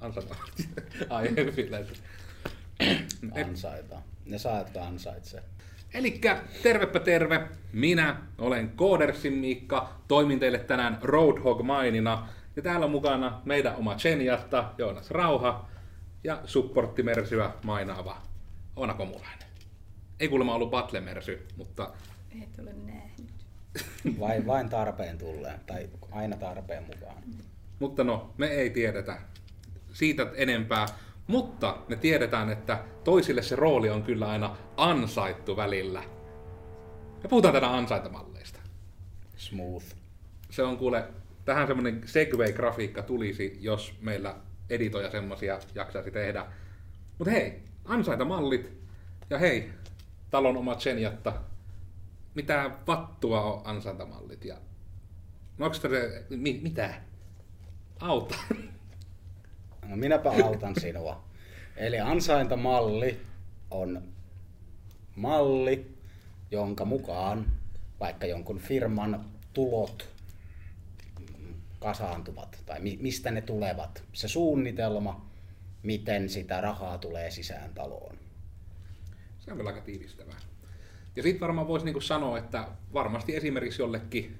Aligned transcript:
Ansaita. 0.00 0.36
Ai, 1.10 1.28
yleensä. 1.66 1.94
Ansaita. 3.44 4.02
Ne 4.26 4.38
saa, 4.38 4.58
jotka 4.58 4.84
ansaitsee. 4.84 5.42
Elikkä 5.94 6.42
tervepä 6.62 7.00
terve, 7.00 7.48
minä 7.72 8.16
olen 8.38 8.68
Koodersin 8.76 9.32
Miikka, 9.32 9.92
toimin 10.08 10.40
teille 10.40 10.58
tänään 10.58 10.98
Roadhog 11.02 11.62
mainina, 11.62 12.28
ja 12.56 12.62
täällä 12.62 12.86
on 12.86 12.92
mukana 12.92 13.40
meidän 13.44 13.76
oma 13.76 13.94
Chenjatta, 13.96 14.72
Joonas 14.78 15.10
Rauha, 15.10 15.68
ja 16.24 16.40
supporttimersyä 16.44 17.50
mainaava 17.64 18.22
Oona 18.76 18.94
Komulainen. 18.94 19.48
Ei 20.20 20.28
kuulemma 20.28 20.54
ollut 20.54 20.70
Battle-mersy, 20.70 21.46
mutta 21.56 21.92
Et 22.42 22.58
ole 22.58 22.72
nähnyt. 22.72 23.30
Vai, 24.20 24.46
vain 24.46 24.68
tarpeen 24.68 25.18
tulleen, 25.18 25.60
tai 25.66 25.88
aina 26.10 26.36
tarpeen 26.36 26.82
mukaan. 26.82 27.22
Mutta 27.78 28.04
no, 28.04 28.34
me 28.38 28.46
ei 28.46 28.70
tiedetä 28.70 29.18
siitä 29.96 30.26
enempää, 30.34 30.86
mutta 31.26 31.78
me 31.88 31.96
tiedetään, 31.96 32.50
että 32.50 32.84
toisille 33.04 33.42
se 33.42 33.56
rooli 33.56 33.90
on 33.90 34.02
kyllä 34.02 34.28
aina 34.28 34.56
ansaittu 34.76 35.56
välillä. 35.56 36.02
Me 37.22 37.28
puhutaan 37.28 37.54
tänään 37.54 37.74
ansaintamalleista. 37.74 38.60
Smooth. 39.36 39.86
Se 40.50 40.62
on 40.62 40.78
kuule, 40.78 41.04
tähän 41.44 41.66
semmonen 41.66 42.02
Segway-grafiikka 42.04 43.02
tulisi, 43.02 43.58
jos 43.60 43.94
meillä 44.00 44.36
editoja 44.70 45.10
semmosia 45.10 45.58
jaksaisi 45.74 46.10
tehdä. 46.10 46.46
Mutta 47.18 47.30
hei, 47.30 47.62
ansaintamallit. 47.84 48.72
Ja 49.30 49.38
hei, 49.38 49.70
talon 50.30 50.56
oma 50.56 50.74
Zenjatta. 50.74 51.32
Mitä 52.34 52.70
vattua 52.86 53.42
on 53.42 53.62
ansaintamallit? 53.64 54.44
Ja... 54.44 54.56
No 55.58 55.66
onks 55.66 55.82
se, 55.82 55.88
mi, 56.30 56.60
mitä? 56.62 56.94
Auta. 58.00 58.34
No 59.88 59.96
minäpä 59.96 60.30
autan 60.44 60.80
sinua. 60.80 61.24
Eli 61.76 62.00
ansaintamalli 62.00 63.20
on 63.70 64.02
malli, 65.16 65.86
jonka 66.50 66.84
mukaan 66.84 67.46
vaikka 68.00 68.26
jonkun 68.26 68.58
firman 68.58 69.24
tulot 69.52 70.08
kasaantuvat 71.78 72.62
tai 72.66 72.80
mi- 72.80 72.98
mistä 73.00 73.30
ne 73.30 73.40
tulevat. 73.40 74.02
Se 74.12 74.28
suunnitelma, 74.28 75.26
miten 75.82 76.28
sitä 76.28 76.60
rahaa 76.60 76.98
tulee 76.98 77.30
sisään 77.30 77.70
taloon. 77.74 78.16
Se 79.40 79.50
on 79.50 79.56
kyllä 79.56 79.70
aika 79.70 79.80
tiivistävää. 79.80 80.36
Ja 81.16 81.22
sitten 81.22 81.40
varmaan 81.40 81.68
voisi 81.68 81.84
niinku 81.84 82.00
sanoa, 82.00 82.38
että 82.38 82.68
varmasti 82.92 83.36
esimerkiksi 83.36 83.82
jollekin 83.82 84.36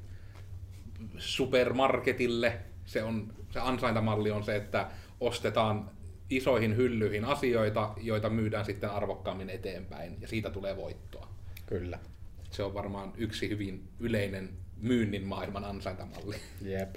supermarketille 1.18 2.58
se, 2.86 3.02
on, 3.02 3.32
se 3.50 3.60
ansaintamalli 3.60 4.30
on 4.30 4.44
se, 4.44 4.56
että 4.56 4.90
ostetaan 5.20 5.90
isoihin 6.30 6.76
hyllyihin 6.76 7.24
asioita, 7.24 7.94
joita 7.96 8.30
myydään 8.30 8.64
sitten 8.64 8.90
arvokkaammin 8.90 9.50
eteenpäin, 9.50 10.16
ja 10.20 10.28
siitä 10.28 10.50
tulee 10.50 10.76
voittoa. 10.76 11.28
Kyllä. 11.66 11.98
Se 12.50 12.62
on 12.62 12.74
varmaan 12.74 13.12
yksi 13.16 13.48
hyvin 13.48 13.88
yleinen 14.00 14.50
myynnin 14.76 15.24
maailman 15.24 15.64
ansaintamalli. 15.64 16.36
Jep. 16.62 16.94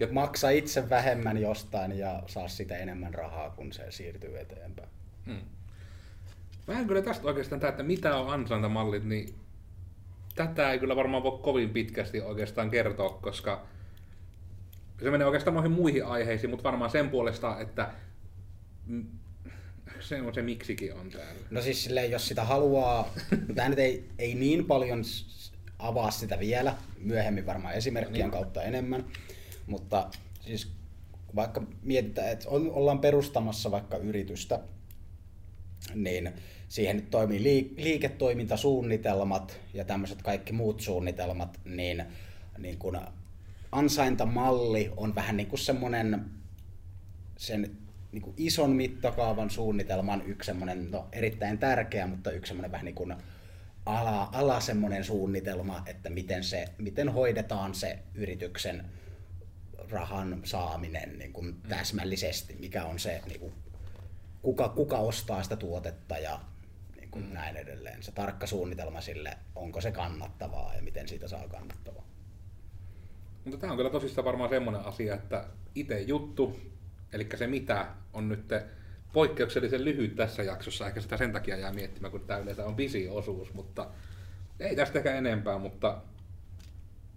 Ja 0.00 0.08
maksa 0.10 0.50
itse 0.50 0.90
vähemmän 0.90 1.38
jostain 1.38 1.98
ja 1.98 2.22
saa 2.26 2.48
sitä 2.48 2.76
enemmän 2.76 3.14
rahaa, 3.14 3.50
kun 3.50 3.72
se 3.72 3.90
siirtyy 3.90 4.38
eteenpäin. 4.38 4.88
Hmm. 5.26 5.40
Vähän 6.68 6.86
kyllä 6.86 7.02
tästä 7.02 7.26
oikeastaan 7.26 7.60
tämä, 7.60 7.70
että 7.70 7.82
mitä 7.82 8.16
on 8.16 8.32
ansaintamallit, 8.32 9.04
niin 9.04 9.34
tätä 10.34 10.70
ei 10.70 10.78
kyllä 10.78 10.96
varmaan 10.96 11.22
voi 11.22 11.38
kovin 11.42 11.70
pitkästi 11.70 12.20
oikeastaan 12.20 12.70
kertoa, 12.70 13.18
koska 13.22 13.66
se 15.02 15.10
menee 15.10 15.26
oikeastaan 15.26 15.54
noihin 15.54 15.72
muihin 15.72 16.06
aiheisiin, 16.06 16.50
mutta 16.50 16.64
varmaan 16.64 16.90
sen 16.90 17.10
puolesta, 17.10 17.60
että 17.60 17.90
se 20.00 20.22
on 20.22 20.34
se 20.34 20.42
miksikin 20.42 20.94
on 20.94 21.10
täällä. 21.10 21.40
No 21.50 21.62
siis 21.62 21.84
silleen, 21.84 22.10
jos 22.10 22.28
sitä 22.28 22.44
haluaa, 22.44 23.14
tämä 23.54 23.68
nyt 23.68 23.78
ei, 23.78 24.08
ei 24.18 24.34
niin 24.34 24.64
paljon 24.64 25.02
avaa 25.78 26.10
sitä 26.10 26.38
vielä, 26.40 26.74
myöhemmin 26.98 27.46
varmaan 27.46 27.74
esimerkkien 27.74 28.12
Niin. 28.24 28.30
kautta 28.30 28.62
enemmän, 28.62 29.04
mutta 29.66 30.10
siis 30.40 30.72
vaikka 31.36 31.62
mietitään, 31.82 32.28
että 32.32 32.48
on- 32.48 32.70
ollaan 32.70 32.98
perustamassa 32.98 33.70
vaikka 33.70 33.96
yritystä, 33.96 34.60
niin 35.94 36.32
siihen 36.68 36.96
nyt 36.96 37.10
toimii 37.10 37.38
liik- 37.38 37.82
liiketoimintasuunnitelmat 37.82 39.60
ja 39.74 39.84
tämmöiset 39.84 40.22
kaikki 40.22 40.52
muut 40.52 40.80
suunnitelmat, 40.80 41.60
niin, 41.64 42.04
niin 42.58 42.78
kun 42.78 42.98
ansaintamalli 43.74 44.92
on 44.96 45.14
vähän 45.14 45.36
niin 45.36 45.46
kuin 45.46 45.58
semmoinen 45.58 46.24
sen 47.36 47.76
niin 48.12 48.22
kuin 48.22 48.34
ison 48.36 48.70
mittakaavan 48.70 49.50
suunnitelman 49.50 50.22
yksi 50.26 50.46
semmoinen, 50.46 50.90
no 50.90 51.08
erittäin 51.12 51.58
tärkeä, 51.58 52.06
mutta 52.06 52.30
yksi 52.30 52.48
semmoinen 52.48 52.72
vähän 52.72 52.84
niin 52.84 52.94
kuin 52.94 53.14
ala, 53.86 54.28
ala 54.32 54.60
semmoinen 54.60 55.04
suunnitelma, 55.04 55.82
että 55.86 56.10
miten, 56.10 56.44
se, 56.44 56.68
miten 56.78 57.08
hoidetaan 57.08 57.74
se 57.74 57.98
yrityksen 58.14 58.84
rahan 59.90 60.40
saaminen 60.44 61.18
niin 61.18 61.32
kuin 61.32 61.62
täsmällisesti, 61.68 62.56
mikä 62.60 62.84
on 62.84 62.98
se, 62.98 63.22
niin 63.26 63.40
kuin, 63.40 63.52
kuka, 64.42 64.68
kuka 64.68 64.98
ostaa 64.98 65.42
sitä 65.42 65.56
tuotetta 65.56 66.18
ja 66.18 66.40
niin 66.96 67.10
kuin 67.10 67.34
näin 67.34 67.56
edelleen. 67.56 68.02
Se 68.02 68.12
tarkka 68.12 68.46
suunnitelma 68.46 69.00
sille, 69.00 69.38
onko 69.54 69.80
se 69.80 69.92
kannattavaa 69.92 70.74
ja 70.74 70.82
miten 70.82 71.08
siitä 71.08 71.28
saa 71.28 71.48
kannattavaa. 71.48 72.13
Mutta 73.44 73.58
tämä 73.58 73.72
on 73.72 73.76
kyllä 73.76 73.90
tosissaan 73.90 74.24
varmaan 74.24 74.50
semmoinen 74.50 74.84
asia, 74.84 75.14
että 75.14 75.44
itse 75.74 76.00
juttu, 76.00 76.56
eli 77.12 77.28
se 77.34 77.46
mitä 77.46 77.86
on 78.12 78.28
nyt 78.28 78.52
poikkeuksellisen 79.12 79.84
lyhyt 79.84 80.16
tässä 80.16 80.42
jaksossa, 80.42 80.86
ehkä 80.86 81.00
sitä 81.00 81.16
sen 81.16 81.32
takia 81.32 81.56
jää 81.56 81.72
miettimään, 81.72 82.10
kun 82.10 82.20
tämä 82.20 82.38
yleensä 82.38 82.66
on 82.66 82.76
visiosuus, 82.76 83.54
mutta 83.54 83.86
ei 84.60 84.76
tästä 84.76 84.98
ehkä 84.98 85.14
enempää, 85.14 85.58
mutta 85.58 86.02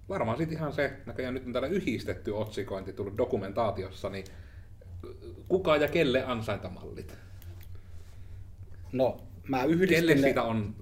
varmaan 0.10 0.38
sitten 0.38 0.58
ihan 0.58 0.74
se, 0.74 0.94
näköjään 1.06 1.34
nyt 1.34 1.46
on 1.46 1.54
täällä 1.54 1.68
yhdistetty 1.68 2.32
otsikointi 2.32 2.94
tullut 2.94 3.18
dokumentaatiossa, 3.18 4.09
niin 4.09 4.26
kuka 5.48 5.78
ja 5.78 5.88
kelle 5.88 6.24
ansaintamallit? 6.24 7.16
No, 8.92 9.22
mä 9.48 9.58
Kelle 9.59 9.74
yhdistin 9.74 10.08
ne- 10.08 10.22
siitä 10.22 10.44
on 10.44 10.76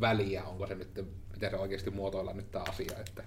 väliä, 0.00 0.44
onko 0.44 0.66
se 0.66 0.74
nyt, 0.74 1.06
miten 1.32 1.50
se 1.50 1.56
oikeasti 1.56 1.90
muotoillaan 1.90 2.36
nyt 2.36 2.50
tämä 2.50 2.64
asia, 2.68 2.98
että 2.98 3.24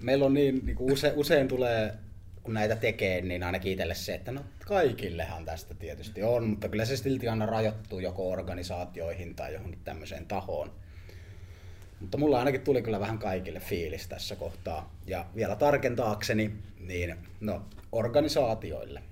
meillä 0.00 0.24
on 0.24 0.34
niin, 0.34 0.66
niin 0.66 0.76
kuin 0.76 0.92
use, 0.92 1.12
usein 1.16 1.48
tulee, 1.48 1.94
kun 2.42 2.54
näitä 2.54 2.76
tekee, 2.76 3.20
niin 3.20 3.42
ainakin 3.42 3.72
itselle 3.72 3.94
se, 3.94 4.14
että 4.14 4.32
no 4.32 4.40
kaikillehan 4.66 5.44
tästä 5.44 5.74
tietysti 5.74 6.22
on, 6.22 6.46
mutta 6.46 6.68
kyllä 6.68 6.84
se 6.84 6.96
silti 6.96 7.28
aina 7.28 7.46
rajoittuu 7.46 7.98
joko 7.98 8.30
organisaatioihin 8.30 9.34
tai 9.34 9.52
johonkin 9.52 9.80
tämmöiseen 9.84 10.26
tahoon. 10.26 10.72
Mutta 12.00 12.18
mulla 12.18 12.38
ainakin 12.38 12.60
tuli 12.60 12.82
kyllä 12.82 13.00
vähän 13.00 13.18
kaikille 13.18 13.60
fiilis 13.60 14.08
tässä 14.08 14.36
kohtaa. 14.36 14.94
Ja 15.06 15.26
vielä 15.36 15.56
tarkentaakseni, 15.56 16.52
niin 16.80 17.14
no, 17.40 17.62
organisaatioille, 17.92 19.02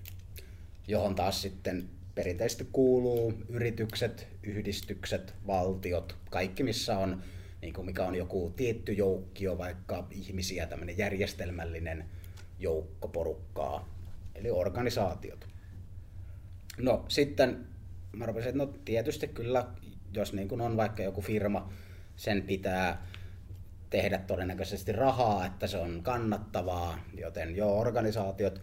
johon 0.89 1.15
taas 1.15 1.43
sitten 1.43 1.89
perinteisesti 2.15 2.69
kuuluu 2.73 3.35
yritykset, 3.49 4.29
yhdistykset, 4.43 5.35
valtiot, 5.47 6.17
kaikki 6.31 6.63
missä 6.63 6.99
on, 6.99 7.23
niin 7.63 7.75
kuin 7.75 7.87
mikä 7.87 8.05
on 8.05 8.15
joku 8.15 8.53
tietty 8.57 8.93
joukkio, 8.93 9.59
vaikka 9.59 10.07
ihmisiä, 10.11 10.67
tämmöinen 10.67 10.99
järjestelmällinen 10.99 12.05
joukko 12.59 13.09
porukkaa, 13.09 13.89
eli 14.35 14.51
organisaatiot. 14.51 15.49
No 16.79 17.05
sitten 17.09 17.67
mä 18.13 18.27
rupesin, 18.27 18.49
että 18.49 18.59
no 18.59 18.75
tietysti 18.85 19.29
kyllä, 19.29 19.67
jos 20.15 20.33
niin 20.33 20.49
kuin 20.49 20.61
on 20.61 20.77
vaikka 20.77 21.03
joku 21.03 21.21
firma, 21.21 21.73
sen 22.17 22.43
pitää 22.43 23.07
tehdä 23.91 24.19
todennäköisesti 24.19 24.93
rahaa, 24.93 25.47
että 25.47 25.67
se 25.67 25.79
on 25.79 26.01
kannattavaa, 26.03 26.99
joten 27.19 27.57
joo, 27.57 27.81
organisaatiot. 27.81 28.61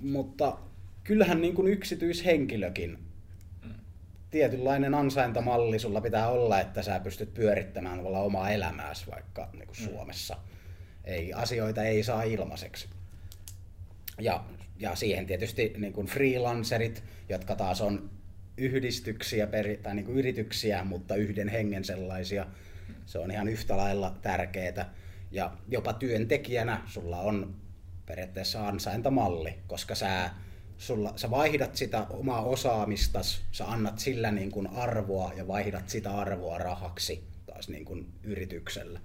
Mutta 0.00 0.58
kyllähän 1.04 1.40
niin 1.40 1.54
kuin 1.54 1.72
yksityishenkilökin, 1.72 2.98
tietynlainen 4.34 4.94
ansaintamalli 4.94 5.78
sulla 5.78 6.00
pitää 6.00 6.28
olla, 6.28 6.60
että 6.60 6.82
sä 6.82 7.00
pystyt 7.00 7.34
pyörittämään 7.34 7.96
tavallaan 7.96 8.24
omaa 8.24 8.50
elämääsi 8.50 9.06
vaikka 9.10 9.48
niin 9.52 9.66
kuin 9.66 9.76
Suomessa. 9.76 10.36
Ei, 11.04 11.32
asioita 11.32 11.82
ei 11.84 12.02
saa 12.02 12.22
ilmaiseksi. 12.22 12.88
Ja, 14.20 14.44
ja 14.78 14.94
siihen 14.94 15.26
tietysti 15.26 15.74
niin 15.76 15.92
kuin 15.92 16.06
freelancerit, 16.06 17.04
jotka 17.28 17.54
taas 17.54 17.80
on 17.80 18.10
yhdistyksiä 18.56 19.46
peri, 19.46 19.76
tai 19.76 19.94
niin 19.94 20.06
kuin 20.06 20.18
yrityksiä, 20.18 20.84
mutta 20.84 21.14
yhden 21.14 21.48
hengen 21.48 21.84
sellaisia. 21.84 22.46
Se 23.06 23.18
on 23.18 23.30
ihan 23.30 23.48
yhtä 23.48 23.76
lailla 23.76 24.14
tärkeää. 24.22 24.94
Ja 25.30 25.52
jopa 25.68 25.92
työntekijänä 25.92 26.80
sulla 26.86 27.20
on 27.20 27.54
periaatteessa 28.06 28.68
ansaintamalli, 28.68 29.58
koska 29.66 29.94
sä, 29.94 30.30
sulla, 30.78 31.12
sä 31.16 31.30
vaihdat 31.30 31.76
sitä 31.76 32.06
omaa 32.10 32.42
osaamistas, 32.42 33.40
sä 33.52 33.66
annat 33.66 33.98
sillä 33.98 34.30
niin 34.30 34.50
kuin 34.50 34.66
arvoa 34.66 35.32
ja 35.36 35.48
vaihdat 35.48 35.88
sitä 35.88 36.10
arvoa 36.10 36.58
rahaksi 36.58 37.24
taas 37.46 37.68
niin 37.68 37.84
kuin 37.84 38.06
yrityksellä. 38.22 39.00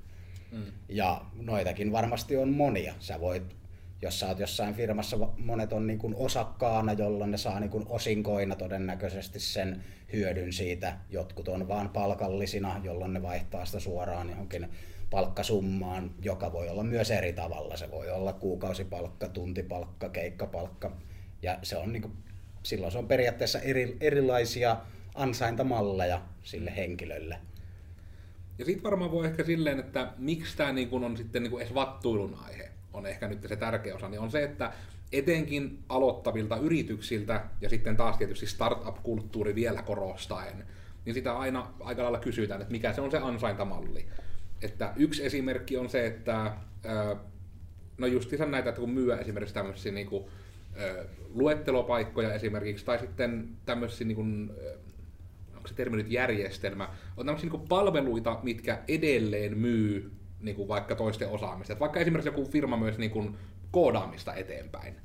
Mm. 0.52 0.64
Ja 0.90 1.26
noitakin 1.42 1.92
varmasti 1.92 2.38
on 2.38 2.50
monia. 2.50 2.94
Sä 3.00 3.20
voit 3.20 3.60
jos 4.02 4.20
sä 4.20 4.28
oot 4.28 4.40
jossain 4.40 4.76
firmassa, 4.76 5.18
monet 5.38 5.74
on 5.74 5.88
niin 5.88 6.00
kuin 6.00 6.16
osakkaana, 6.16 6.94
jolloin 6.94 7.32
ne 7.32 7.38
saa 7.38 7.60
niin 7.60 7.70
kuin 7.70 7.86
osinkoina 7.90 8.56
todennäköisesti 8.56 9.40
sen 9.40 9.84
hyödyn 10.14 10.54
siitä. 10.54 10.98
Jotkut 11.10 11.48
on 11.48 11.68
vaan 11.68 11.90
palkallisina, 11.90 12.82
jolloin 12.84 13.14
ne 13.14 13.22
vaihtaa 13.22 13.66
sitä 13.66 13.80
suoraan 13.80 14.30
johonkin 14.30 14.68
palkkasummaan, 15.10 16.12
joka 16.22 16.54
voi 16.54 16.70
olla 16.70 16.84
myös 16.84 17.12
eri 17.12 17.34
tavalla. 17.34 17.78
Se 17.78 17.92
voi 17.92 18.10
olla 18.10 18.34
kuukausipalkka, 18.34 19.30
tuntipalkka, 19.30 20.10
keikkapalkka. 20.10 20.92
Ja 21.42 21.60
se 21.64 21.78
on 21.78 21.94
niin 21.94 22.02
kuin, 22.02 22.14
silloin 22.64 22.92
se 22.92 22.98
on 22.98 23.08
periaatteessa 23.08 23.60
eri, 23.60 23.98
erilaisia 24.02 24.78
ansaintamalleja 25.16 26.22
sille 26.44 26.76
henkilölle. 26.76 27.40
Ja 28.60 28.66
sitten 28.66 28.84
varmaan 28.84 29.12
voi 29.12 29.26
ehkä 29.26 29.44
silleen, 29.44 29.80
että 29.80 30.14
miksi 30.18 30.58
tämä 30.58 30.74
niin 30.74 30.90
on 30.92 31.18
sitten 31.18 31.44
niin 31.44 31.62
edes 31.62 31.74
vattuilun 31.74 32.38
aihe, 32.46 32.70
on 32.94 33.06
ehkä 33.06 33.28
nyt 33.28 33.46
se 33.48 33.56
tärkeä 33.56 33.96
osa, 33.96 34.10
niin 34.10 34.20
on 34.20 34.32
se, 34.32 34.44
että 34.44 34.72
etenkin 35.12 35.84
aloittavilta 35.90 36.58
yrityksiltä 36.58 37.46
ja 37.62 37.70
sitten 37.70 37.98
taas 37.98 38.18
tietysti 38.18 38.48
startup-kulttuuri 38.48 39.56
vielä 39.56 39.82
korostaen, 39.82 40.66
niin 41.06 41.14
sitä 41.14 41.38
aina 41.38 41.74
aika 41.80 42.04
lailla 42.04 42.20
kysytään, 42.20 42.62
että 42.62 42.72
mikä 42.72 42.94
se 42.94 43.02
on 43.02 43.12
se 43.12 43.18
ansaintamalli. 43.18 44.06
Että 44.62 44.94
yksi 44.96 45.26
esimerkki 45.26 45.78
on 45.78 45.90
se, 45.90 46.06
että 46.06 46.52
no 47.98 48.08
justiinsa 48.08 48.46
näitä, 48.46 48.70
että 48.70 48.82
kun 48.82 48.90
myy 48.90 49.14
esimerkiksi 49.14 49.54
tämmöisiä 49.54 49.92
niin 49.92 50.08
kuin, 50.08 50.26
luettelopaikkoja 51.34 52.34
esimerkiksi, 52.34 52.86
tai 52.86 53.00
sitten 53.00 53.50
tämmöisiä 53.66 54.08
niin 54.08 54.16
kuin, 54.16 54.52
onko 55.56 55.68
se 55.68 55.74
termi 55.76 55.98
nyt 55.98 56.12
järjestelmä, 56.12 56.90
on 57.18 57.26
tämmöisiä 57.26 57.50
niin 57.50 57.68
palveluita, 57.68 58.40
mitkä 58.44 58.80
edelleen 58.88 59.58
myy 59.58 60.12
niin 60.42 60.56
kuin 60.56 60.68
vaikka 60.68 60.96
toisten 60.96 61.30
osaamista. 61.30 61.74
Et 61.74 61.80
vaikka 61.80 62.00
esimerkiksi 62.00 62.30
joku 62.30 62.46
firma 62.46 62.78
myös 62.78 62.98
niin 62.98 63.12
kuin 63.12 63.38
koodaamista 63.72 64.34
eteenpäin. 64.34 64.96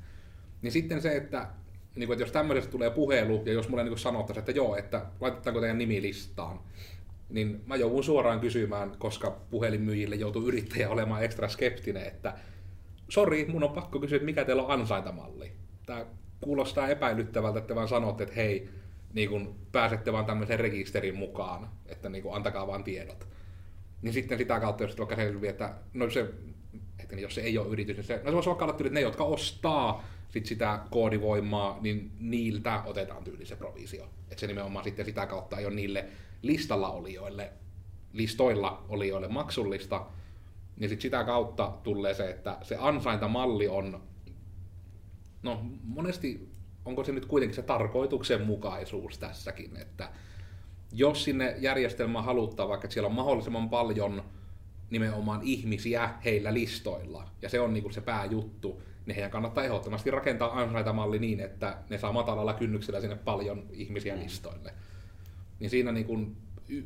Niin 0.61 0.71
sitten 0.71 1.01
se, 1.01 1.15
että, 1.15 1.47
niin 1.95 2.07
kuin, 2.07 2.15
että 2.15 2.23
jos 2.23 2.31
tämmöisestä 2.31 2.71
tulee 2.71 2.89
puhelu, 2.89 3.43
ja 3.45 3.53
jos 3.53 3.69
mulle 3.69 3.83
niin 3.83 3.97
sanottaisiin, 3.97 4.39
että 4.41 4.51
joo, 4.51 4.75
että 4.75 5.05
laitetaanko 5.21 5.59
teidän 5.59 5.77
nimi 5.77 6.01
listaan, 6.01 6.59
niin 7.29 7.61
mä 7.65 7.75
joudun 7.75 8.03
suoraan 8.03 8.39
kysymään, 8.39 8.91
koska 8.97 9.31
puhelinmyyjille 9.49 10.15
joutuu 10.15 10.47
yrittäjä 10.47 10.89
olemaan 10.89 11.23
ekstra 11.23 11.47
skeptinen, 11.47 12.05
että 12.05 12.33
sori, 13.09 13.45
mun 13.45 13.63
on 13.63 13.71
pakko 13.71 13.99
kysyä, 13.99 14.15
että 14.15 14.25
mikä 14.25 14.45
teillä 14.45 14.63
on 14.63 14.71
ansaintamalli. 14.71 15.51
Tämä 15.85 16.05
kuulostaa 16.41 16.87
epäilyttävältä, 16.87 17.59
että 17.59 17.75
vaan 17.75 17.87
sanotte, 17.87 18.23
että 18.23 18.35
hei, 18.35 18.69
niin 19.13 19.29
kun 19.29 19.55
pääsette 19.71 20.13
vaan 20.13 20.25
tämmöisen 20.25 20.59
rekisterin 20.59 21.15
mukaan, 21.15 21.69
että 21.85 22.09
niin 22.09 22.23
kun 22.23 22.35
antakaa 22.35 22.67
vaan 22.67 22.83
tiedot. 22.83 23.27
Niin 24.01 24.13
sitten 24.13 24.37
sitä 24.37 24.59
kautta, 24.59 24.83
jos 24.83 24.97
vaikka 24.97 25.15
selviää, 25.15 25.51
että 25.51 25.73
no 25.93 26.09
se, 26.09 26.29
että 26.99 27.15
jos 27.15 27.35
se 27.35 27.41
ei 27.41 27.57
ole 27.57 27.67
yritys, 27.67 27.97
niin 27.97 28.03
se, 28.03 28.21
no 28.23 28.29
se 28.29 28.33
voisi 28.33 28.49
vaikka 28.49 28.65
olla 28.65 28.73
tyyli, 28.73 28.87
että 28.87 28.99
ne, 28.99 29.01
jotka 29.01 29.23
ostaa 29.23 30.03
sit 30.29 30.45
sitä 30.45 30.79
koodivoimaa, 30.91 31.77
niin 31.81 32.11
niiltä 32.19 32.81
otetaan 32.85 33.23
tyyli 33.23 33.45
se 33.45 33.55
provisio. 33.55 34.03
Että 34.03 34.39
se 34.39 34.47
nimenomaan 34.47 34.83
sitten 34.83 35.05
sitä 35.05 35.25
kautta 35.25 35.57
ei 35.57 35.65
ole 35.65 35.75
niille 35.75 36.05
listalla 36.41 36.89
olijoille, 36.89 37.49
listoilla 38.13 38.85
olijoille 38.89 39.27
maksullista, 39.27 40.05
niin 40.79 40.89
sit 40.89 41.01
sitä 41.01 41.23
kautta 41.23 41.73
tulee 41.83 42.13
se, 42.13 42.29
että 42.29 42.57
se 42.61 42.77
ansaintamalli 42.79 43.67
on, 43.67 44.01
no 45.43 45.61
monesti 45.83 46.49
onko 46.85 47.03
se 47.03 47.11
nyt 47.11 47.25
kuitenkin 47.25 47.55
se 47.55 47.61
tarkoituksenmukaisuus 47.61 49.17
tässäkin, 49.17 49.77
että 49.77 50.09
jos 50.91 51.23
sinne 51.23 51.55
järjestelmään 51.59 52.25
haluttaa 52.25 52.67
vaikka, 52.67 52.89
siellä 52.89 53.07
on 53.07 53.15
mahdollisimman 53.15 53.69
paljon 53.69 54.23
nimenomaan 54.89 55.41
ihmisiä 55.43 56.09
heillä 56.25 56.53
listoilla, 56.53 57.29
ja 57.41 57.49
se 57.49 57.59
on 57.59 57.73
niin 57.73 57.83
kuin 57.83 57.93
se 57.93 58.01
pääjuttu, 58.01 58.81
niin 59.05 59.15
heidän 59.15 59.31
kannattaa 59.31 59.63
ehdottomasti 59.63 60.11
rakentaa 60.11 60.61
ansaitamalli 60.61 61.19
niin, 61.19 61.39
että 61.39 61.77
ne 61.89 61.97
saa 61.97 62.11
matalalla 62.11 62.53
kynnyksellä 62.53 63.01
sinne 63.01 63.15
paljon 63.15 63.65
ihmisiä 63.71 64.15
mm. 64.15 64.21
listoille. 64.21 64.73
Niin 65.59 65.69
siinä 65.69 65.91
niin 65.91 66.05
kuin 66.05 66.37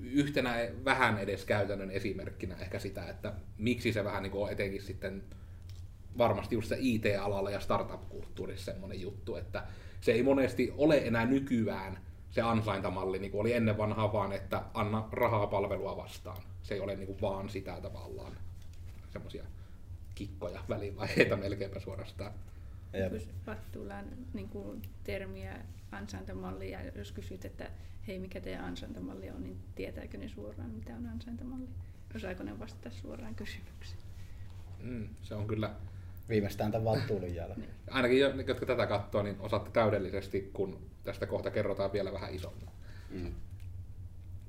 yhtenä 0.02 0.56
vähän 0.86 1.18
edes 1.18 1.46
käytännön 1.46 1.92
esimerkkinä 1.92 2.56
ehkä 2.56 2.80
sitä, 2.80 3.10
että 3.10 3.34
miksi 3.58 3.94
se 3.94 4.04
vähän 4.04 4.24
niin 4.24 4.32
kuin 4.32 4.44
on 4.44 4.52
etenkin 4.52 4.82
sitten 4.82 5.24
varmasti 6.18 6.56
just 6.56 6.70
se 6.70 6.78
IT-alalla 6.80 7.52
ja 7.52 7.60
startup-kulttuurissa 7.60 8.72
semmoinen 8.72 9.02
juttu, 9.02 9.36
että 9.36 9.64
se 10.02 10.12
ei 10.12 10.24
monesti 10.24 10.74
ole 10.78 10.98
enää 10.98 11.26
nykyään 11.26 12.00
se 12.32 12.42
ansaintamalli, 12.42 13.20
niin 13.20 13.32
kuin 13.32 13.42
oli 13.42 13.54
ennen 13.54 13.78
vanhaa 13.78 14.14
vaan, 14.14 14.32
että 14.32 14.64
anna 14.74 15.10
rahaa 15.12 15.48
palvelua 15.48 15.98
vastaan. 15.98 16.42
Se 16.62 16.74
ei 16.74 16.80
ole 16.80 16.96
niin 16.96 17.08
kuin 17.08 17.22
vaan 17.22 17.50
sitä 17.50 17.82
tavallaan 17.82 18.38
semmoisia 19.10 19.44
kikkoja, 20.16 20.64
välivaiheita 20.70 21.38
melkeinpä 21.38 21.80
suorastaan. 21.80 22.32
Vattulan 23.48 24.06
niin 24.34 24.50
kuin 24.50 24.82
termiä 25.04 25.60
ansaintamalli, 25.92 26.72
ja 26.72 26.80
jos 26.96 27.12
kysyt, 27.12 27.46
että 27.46 27.72
hei, 28.08 28.20
mikä 28.20 28.42
teidän 28.42 28.66
ansaintamalli 28.66 29.30
on, 29.30 29.44
niin 29.44 29.58
tietääkö 29.76 30.18
ne 30.18 30.30
suoraan, 30.30 30.70
mitä 30.70 30.96
on 30.96 31.08
ansaintamalli? 31.08 31.70
Osaako 32.16 32.44
ne 32.44 32.60
vastata 32.60 32.90
suoraan 32.90 33.36
kysymykseen? 33.36 34.02
Mm, 34.84 35.10
se 35.22 35.36
on 35.36 35.48
kyllä 35.48 35.76
Viimeistään 36.30 36.72
tämän 36.72 36.86
vattuulin 36.86 37.36
jälkeen. 37.36 37.60
Niin. 37.60 37.70
Ainakin 37.90 38.20
jotka 38.20 38.66
tätä 38.66 38.88
katsoo, 38.88 39.24
niin 39.24 39.36
osaatte 39.40 39.72
täydellisesti, 39.72 40.50
kun 40.54 40.80
tästä 41.04 41.26
kohta 41.26 41.52
kerrotaan 41.52 41.94
vielä 41.94 42.14
vähän 42.14 42.34
isommin. 42.34 42.70
Mm. 43.10 43.34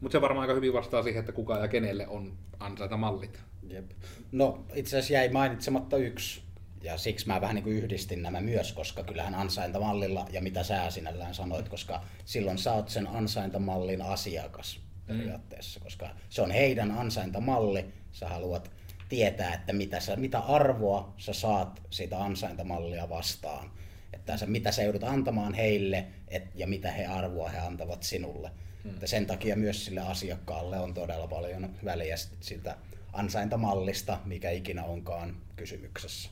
Mutta 0.01 0.13
se 0.13 0.21
varmaan 0.21 0.43
aika 0.43 0.55
hyvin 0.55 0.73
vastaa 0.73 1.03
siihen, 1.03 1.21
että 1.21 1.33
kuka 1.33 1.59
ja 1.59 1.69
kenelle 1.69 2.09
on 2.09 2.39
ansaita 2.59 2.97
mallit. 2.97 3.41
Jep. 3.69 3.91
No 4.33 4.65
itse 4.75 4.99
asiassa 4.99 5.13
jäi 5.13 5.29
mainitsematta 5.29 5.97
yksi, 5.97 6.43
ja 6.83 6.99
siksi 6.99 7.27
mä 7.27 7.41
vähän 7.41 7.55
niin 7.55 7.65
kuin 7.65 7.77
yhdistin 7.77 8.23
nämä 8.23 8.41
myös, 8.41 8.73
koska 8.73 9.05
kyllähän 9.05 9.35
ansaintamallilla, 9.35 10.27
ja 10.31 10.41
mitä 10.41 10.63
sä 10.63 10.91
sinällään 10.91 11.35
sanoit, 11.35 11.69
koska 11.69 12.05
silloin 12.25 12.59
sä 12.59 12.73
oot 12.73 12.89
sen 12.89 13.07
ansaintamallin 13.07 14.03
asiakas 14.03 14.81
mm. 15.09 15.19
periaatteessa, 15.19 15.81
mm. 15.81 15.85
koska 15.85 16.11
se 16.29 16.43
on 16.43 16.51
heidän 16.51 16.91
ansaintamalli, 16.91 17.85
sä 18.13 18.29
haluat 18.29 18.71
tietää, 19.09 19.55
että 19.55 19.73
mitä, 19.73 20.01
sä, 20.01 20.17
mitä 20.17 20.39
arvoa 20.39 21.15
sä 21.19 21.33
saat 21.33 21.83
siitä 21.91 22.23
ansaintamallia 22.23 23.09
vastaan. 23.09 23.71
Että 24.13 24.37
sä, 24.37 24.47
mitä 24.47 24.73
sä 24.73 24.83
joudut 24.83 25.05
antamaan 25.05 25.55
heille 25.55 26.07
et, 26.29 26.45
ja 26.55 26.67
mitä 26.67 26.91
he 26.91 27.07
arvoa 27.07 27.49
he 27.49 27.59
antavat 27.59 28.03
sinulle. 28.03 28.51
Hmm. 28.85 28.91
Että 28.91 29.07
sen 29.07 29.27
takia 29.27 29.57
myös 29.57 29.85
sille 29.85 30.01
asiakkaalle 30.01 30.79
on 30.79 30.95
todella 30.95 31.27
paljon 31.27 31.75
väliä 31.85 32.17
siltä 32.41 32.77
ansaintamallista, 33.13 34.19
mikä 34.25 34.51
ikinä 34.51 34.85
onkaan 34.85 35.37
kysymyksessä. 35.57 36.31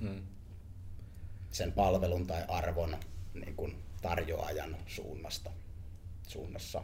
Hmm. 0.00 0.22
Sen 1.50 1.72
palvelun 1.72 2.26
tai 2.26 2.44
arvon 2.48 2.96
niin 3.34 3.56
kuin 3.56 3.76
tarjoajan 4.02 4.76
suunnasta, 4.86 5.50
suunnassa. 6.28 6.82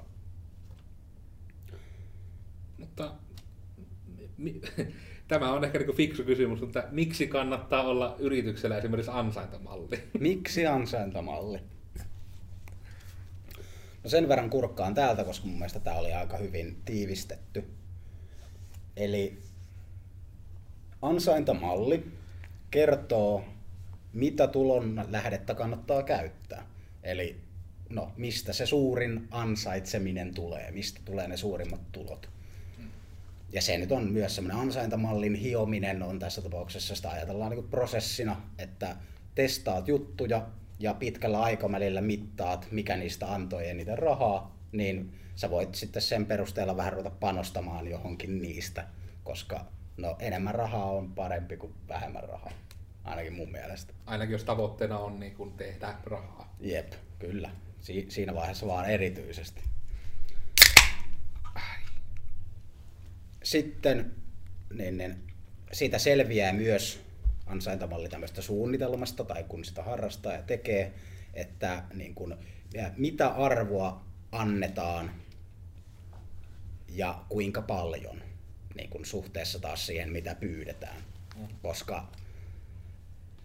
Mutta 2.79 3.15
Tämä 5.29 5.53
on 5.53 5.65
ehkä 5.65 5.79
niin 5.79 5.97
fiksu 5.97 6.25
kysymys, 6.25 6.61
mutta 6.61 6.85
miksi 6.91 7.27
kannattaa 7.27 7.83
olla 7.83 8.17
yrityksellä 8.19 8.79
esimerkiksi 8.79 9.11
ansaintamalli? 9.15 10.09
Miksi 10.19 10.67
ansaintamalli? 10.67 11.59
No 14.05 14.11
sen 14.11 14.29
verran 14.29 14.51
kurkkaan 14.51 14.95
täältä, 14.95 15.25
koska 15.25 15.47
mun 15.47 15.59
mielestä 15.59 15.81
tämä 15.81 15.97
oli 15.97 16.13
aika 16.13 16.37
hyvin 16.37 16.77
tiivistetty. 16.85 17.65
Eli 18.97 19.39
ansaintamalli 21.03 22.13
kertoo, 22.71 23.45
mitä 24.13 24.47
tulon 24.47 25.05
lähdettä 25.09 25.55
kannattaa 25.55 26.03
käyttää. 26.03 26.67
Eli 27.03 27.41
no, 27.89 28.13
mistä 28.17 28.53
se 28.53 28.67
suurin 28.67 29.29
ansaitseminen 29.31 30.35
tulee, 30.35 30.71
mistä 30.71 31.01
tulee 31.05 31.29
ne 31.29 31.37
suurimmat 31.37 31.93
tulot 31.93 32.31
ja 33.53 33.63
se 33.63 33.79
nyt 33.79 33.93
on 33.93 34.13
myös 34.13 34.35
semmoinen 34.35 34.63
ansaintamallin 34.63 35.35
hiominen 35.35 36.03
on 36.03 36.19
tässä 36.19 36.43
tapauksessa, 36.43 36.97
sitä 36.97 37.11
ajatellaan 37.11 37.51
niin 37.51 37.69
prosessina, 37.69 38.43
että 38.59 38.97
testaat 39.35 39.89
juttuja 39.89 40.47
ja 40.79 40.95
pitkällä 40.95 41.41
aikavälillä 41.41 42.01
mittaat, 42.01 42.69
mikä 42.71 42.97
niistä 42.97 43.35
antoi 43.35 43.69
eniten 43.69 43.99
rahaa, 43.99 44.57
niin 44.73 45.13
sä 45.37 45.51
voit 45.51 45.75
sitten 45.75 46.03
sen 46.03 46.27
perusteella 46.27 46.77
vähän 46.77 46.93
ruveta 46.93 47.11
panostamaan 47.11 47.89
johonkin 47.89 48.43
niistä, 48.43 48.87
koska 49.25 49.67
no, 50.01 50.17
enemmän 50.19 50.55
rahaa 50.55 50.85
on 50.85 51.13
parempi 51.15 51.57
kuin 51.57 51.75
vähemmän 51.89 52.25
rahaa, 52.25 52.53
ainakin 53.05 53.33
mun 53.33 53.53
mielestä. 53.53 53.93
Ainakin 54.07 54.33
jos 54.33 54.45
tavoitteena 54.45 54.99
on 54.99 55.21
niin 55.21 55.35
kun 55.35 55.53
tehdä 55.53 55.95
rahaa. 56.05 56.55
Jep, 56.61 56.93
kyllä. 57.19 57.51
Si- 57.81 58.07
siinä 58.09 58.35
vaiheessa 58.35 58.67
vaan 58.67 58.91
erityisesti. 58.91 59.63
sitten 63.43 64.13
niin, 64.75 64.99
niin, 64.99 65.17
siitä 65.73 65.99
selviää 65.99 66.53
myös 66.53 67.01
ansaintamalli 67.47 68.09
tämmöistä 68.09 68.43
suunnitelmasta 68.43 69.25
tai 69.25 69.45
kun 69.45 69.65
sitä 69.65 69.83
harrastaa 69.83 70.33
ja 70.33 70.43
tekee, 70.43 70.93
että 71.35 71.83
niin 71.95 72.15
kun, 72.15 72.39
mitä 72.97 73.29
arvoa 73.29 74.05
annetaan 74.33 75.11
ja 76.89 77.25
kuinka 77.29 77.63
paljon 77.63 78.23
niin 78.75 78.91
kun 78.91 79.05
suhteessa 79.05 79.59
taas 79.59 79.87
siihen, 79.87 80.13
mitä 80.13 80.35
pyydetään. 80.35 81.03
Mm. 81.37 81.49
Koska 81.63 82.09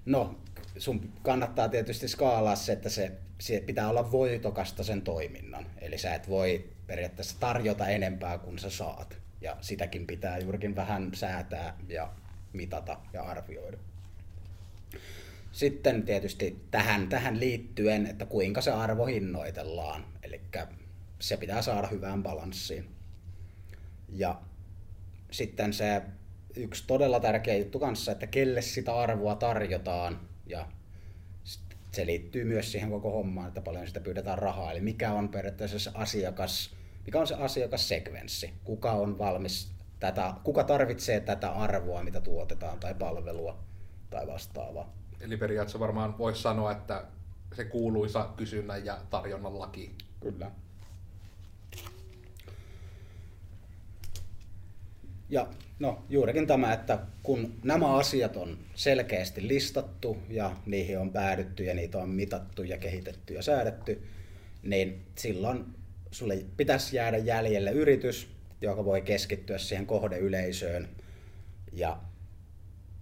no, 0.05 0.39
sun 0.77 1.13
kannattaa 1.23 1.69
tietysti 1.69 2.07
skaalaa 2.07 2.55
se, 2.55 2.73
että 2.73 2.89
se, 2.89 3.11
se 3.39 3.63
pitää 3.65 3.89
olla 3.89 4.11
voitokasta 4.11 4.83
sen 4.83 5.01
toiminnan. 5.01 5.65
Eli 5.81 5.97
sä 5.97 6.15
et 6.15 6.29
voi 6.29 6.69
periaatteessa 6.87 7.39
tarjota 7.39 7.87
enempää 7.87 8.37
kuin 8.37 8.59
sä 8.59 8.69
saat. 8.69 9.17
Ja 9.41 9.57
sitäkin 9.61 10.07
pitää 10.07 10.37
juurikin 10.37 10.75
vähän 10.75 11.11
säätää 11.13 11.77
ja 11.87 12.13
mitata 12.53 12.97
ja 13.13 13.23
arvioida. 13.23 13.77
Sitten 15.51 16.03
tietysti 16.03 16.65
tähän, 16.71 17.09
tähän 17.09 17.39
liittyen, 17.39 18.05
että 18.05 18.25
kuinka 18.25 18.61
se 18.61 18.71
arvo 18.71 19.05
hinnoitellaan. 19.05 20.05
Eli 20.23 20.41
se 21.19 21.37
pitää 21.37 21.61
saada 21.61 21.87
hyvään 21.87 22.23
balanssiin. 22.23 22.95
Ja 24.09 24.41
sitten 25.31 25.73
se 25.73 26.01
yksi 26.55 26.83
todella 26.87 27.19
tärkeä 27.19 27.57
juttu 27.57 27.79
kanssa, 27.79 28.11
että 28.11 28.27
kelle 28.27 28.61
sitä 28.61 28.95
arvoa 28.95 29.35
tarjotaan 29.35 30.19
ja 30.45 30.67
se 31.91 32.05
liittyy 32.05 32.43
myös 32.43 32.71
siihen 32.71 32.89
koko 32.89 33.11
hommaan, 33.11 33.47
että 33.47 33.61
paljon 33.61 33.87
sitä 33.87 33.99
pyydetään 33.99 34.37
rahaa. 34.37 34.71
Eli 34.71 34.81
mikä 34.81 35.13
on 35.13 35.29
periaatteessa 35.29 35.79
se 35.79 35.91
asiakas, 35.93 36.75
mikä 37.05 37.19
on 37.19 37.27
se 37.27 37.35
asiakassekvenssi, 37.35 38.53
kuka 38.63 38.91
on 38.91 39.17
valmis 39.17 39.71
tätä, 39.99 40.33
kuka 40.43 40.63
tarvitsee 40.63 41.19
tätä 41.19 41.49
arvoa, 41.49 42.03
mitä 42.03 42.21
tuotetaan 42.21 42.79
tai 42.79 42.93
palvelua 42.93 43.57
tai 44.09 44.27
vastaavaa. 44.27 44.93
Eli 45.21 45.37
periaatteessa 45.37 45.79
varmaan 45.79 46.17
voisi 46.17 46.41
sanoa, 46.41 46.71
että 46.71 47.05
se 47.55 47.65
kuuluisa 47.65 48.29
kysynnän 48.37 48.85
ja 48.85 48.97
tarjonnan 49.09 49.59
laki. 49.59 49.95
Kyllä. 50.19 50.51
Ja 55.29 55.47
no 55.79 56.05
juurikin 56.09 56.47
tämä, 56.47 56.73
että 56.73 56.99
kun 57.23 57.53
nämä 57.63 57.95
asiat 57.95 58.37
on 58.37 58.57
selkeästi 58.75 59.47
listattu 59.47 60.17
ja 60.29 60.55
niihin 60.65 60.99
on 60.99 61.11
päädytty 61.11 61.63
ja 61.63 61.73
niitä 61.73 61.97
on 61.97 62.09
mitattu 62.09 62.63
ja 62.63 62.77
kehitetty 62.77 63.33
ja 63.33 63.41
säädetty, 63.41 64.01
niin 64.63 65.05
silloin 65.15 65.65
sulle 66.11 66.45
pitäisi 66.57 66.95
jäädä 66.95 67.17
jäljelle 67.17 67.71
yritys, 67.71 68.27
joka 68.61 68.85
voi 68.85 69.01
keskittyä 69.01 69.57
siihen 69.57 69.85
kohdeyleisöön 69.85 70.89
ja 71.73 71.97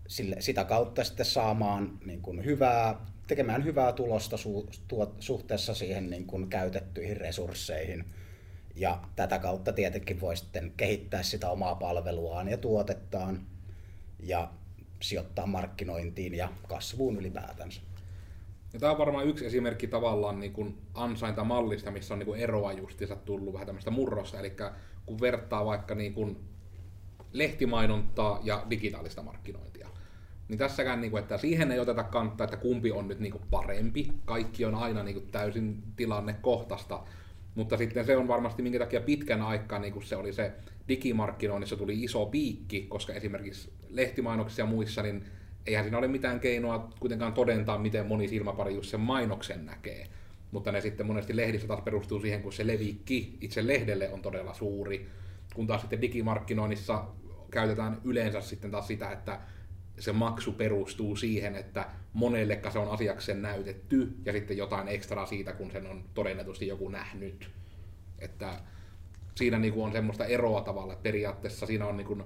sille, 0.08 0.36
sitä 0.40 0.64
kautta 0.64 1.04
sitten 1.04 1.26
saamaan 1.26 2.00
niin 2.06 2.22
kuin 2.22 2.46
hyvää, 2.46 3.06
tekemään 3.28 3.64
hyvää 3.64 3.92
tulosta 3.92 4.38
su, 4.38 4.70
tuot, 4.88 5.16
suhteessa 5.20 5.74
siihen 5.74 6.10
niin 6.10 6.26
kuin 6.26 6.50
käytettyihin 6.50 7.18
resursseihin. 7.18 8.06
Ja 8.76 9.00
tätä 9.16 9.40
kautta 9.40 9.74
tietenkin 9.74 10.22
voi 10.22 10.38
sitten 10.38 10.74
kehittää 10.78 11.24
sitä 11.24 11.50
omaa 11.50 11.76
palveluaan 11.76 12.48
ja 12.48 12.58
tuotettaan 12.58 13.40
ja 14.20 14.50
sijoittaa 15.02 15.48
markkinointiin 15.48 16.36
ja 16.36 16.50
kasvuun 16.68 17.18
ylipäätänsä. 17.18 17.82
Ja 18.74 18.80
tämä 18.80 18.92
on 18.92 18.98
varmaan 18.98 19.28
yksi 19.28 19.46
esimerkki 19.46 19.88
tavallaan 19.88 20.40
niin 20.40 20.54
kuin 20.54 20.78
ansaintamallista, 20.94 21.92
missä 21.92 22.14
on 22.14 22.20
niin 22.20 22.28
kuin 22.28 22.40
eroa 22.40 22.74
justiinsa 22.74 23.16
tullut 23.16 23.54
vähän 23.54 23.66
tämmöistä 23.68 23.92
murrosta. 23.92 24.40
Eli 24.40 24.54
kun 25.06 25.22
vertaa 25.22 25.66
vaikka 25.66 25.96
niin 25.96 26.14
kuin 26.14 26.40
lehtimainontaa 27.34 28.40
ja 28.44 28.66
digitaalista 28.70 29.24
markkinointia. 29.24 29.90
Niin 30.48 30.58
tässäkään, 30.58 31.02
niin 31.02 31.12
kuin, 31.12 31.22
että 31.24 31.38
siihen 31.38 31.72
ei 31.72 31.80
oteta 31.80 32.04
kantaa, 32.04 32.46
että 32.46 32.58
kumpi 32.58 32.92
on 32.92 33.08
nyt 33.08 33.20
niin 33.20 33.32
kuin 33.32 33.44
parempi. 33.52 34.14
Kaikki 34.26 34.66
on 34.66 34.76
aina 34.76 35.04
niin 35.04 35.16
kuin 35.16 35.32
täysin 35.32 35.84
tilannekohtaista. 35.96 37.04
Mutta 37.56 37.78
sitten 37.78 38.06
se 38.06 38.18
on 38.18 38.28
varmasti 38.28 38.62
minkä 38.62 38.80
takia 38.80 39.02
pitkän 39.02 39.42
aikaa 39.42 39.80
niin 39.80 39.94
kuin 39.94 40.04
se 40.04 40.16
oli 40.16 40.34
se 40.34 40.52
digimarkkinoinnissa 40.88 41.78
tuli 41.78 42.04
iso 42.04 42.26
piikki, 42.26 42.82
koska 42.82 43.14
esimerkiksi 43.14 43.74
lehtimainoksissa 43.90 44.62
ja 44.62 44.66
muissa, 44.66 45.02
niin 45.02 45.26
eihän 45.66 45.84
siinä 45.84 45.98
ole 45.98 46.08
mitään 46.08 46.40
keinoa 46.40 46.90
kuitenkaan 47.00 47.34
todentaa, 47.34 47.78
miten 47.78 48.06
moni 48.06 48.28
silmäpari 48.28 48.76
just 48.76 48.90
sen 48.90 49.00
mainoksen 49.00 49.66
näkee. 49.66 50.08
Mutta 50.52 50.72
ne 50.72 50.82
sitten 50.82 51.06
monesti 51.06 51.36
lehdissä 51.36 51.68
taas 51.68 51.82
perustuu 51.82 52.22
siihen, 52.22 52.42
kun 52.42 52.54
se 52.54 52.68
levikki 52.68 53.38
itse 53.42 53.68
lehdelle 53.68 54.10
on 54.10 54.22
todella 54.22 54.54
suuri. 54.54 55.08
Kun 55.56 55.68
taas 55.68 55.82
sitten 55.82 56.02
digimarkkinoinnissa 56.02 57.06
käytetään 57.52 58.02
yleensä 58.04 58.42
sitten 58.42 58.72
taas 58.72 58.88
sitä, 58.88 59.12
että 59.12 59.40
se 60.00 60.12
maksu 60.12 60.52
perustuu 60.52 61.16
siihen, 61.16 61.56
että 61.56 61.86
monelle 62.14 62.62
se 62.74 62.80
on 62.80 62.90
asiakseen 62.90 63.42
näytetty 63.42 64.18
ja 64.26 64.32
sitten 64.32 64.58
jotain 64.58 64.88
ekstraa 64.88 65.26
siitä, 65.26 65.54
kun 65.54 65.72
sen 65.72 65.88
on 65.88 66.04
todennetusti 66.14 66.68
joku 66.68 66.90
nähnyt. 66.90 67.50
Että 68.20 68.54
siinä 69.36 69.60
niin 69.60 69.74
kuin 69.74 69.86
on 69.86 69.92
semmoista 69.92 70.26
eroa 70.26 70.62
tavalla, 70.62 70.94
että 70.94 71.04
periaatteessa 71.04 71.66
siinä 71.66 71.86
on 71.86 71.98
niin 71.98 72.08
kuin 72.08 72.24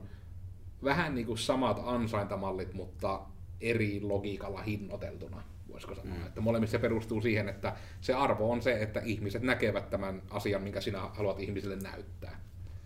vähän 0.83 1.15
niin 1.15 1.27
kuin 1.27 1.37
samat 1.37 1.81
ansaintamallit, 1.85 2.73
mutta 2.73 3.21
eri 3.61 4.01
logiikalla 4.01 4.61
hinnoiteltuna, 4.61 5.43
voisiko 5.67 5.95
sanoa. 5.95 6.17
Mm. 6.17 6.25
Että 6.25 6.41
molemmissa 6.41 6.71
se 6.71 6.81
perustuu 6.81 7.21
siihen, 7.21 7.49
että 7.49 7.75
se 8.01 8.13
arvo 8.13 8.51
on 8.51 8.61
se, 8.61 8.81
että 8.81 8.99
ihmiset 8.99 9.41
näkevät 9.41 9.89
tämän 9.89 10.21
asian, 10.29 10.61
minkä 10.61 10.81
sinä 10.81 10.99
haluat 10.99 11.39
ihmisille 11.39 11.75
näyttää. 11.75 12.39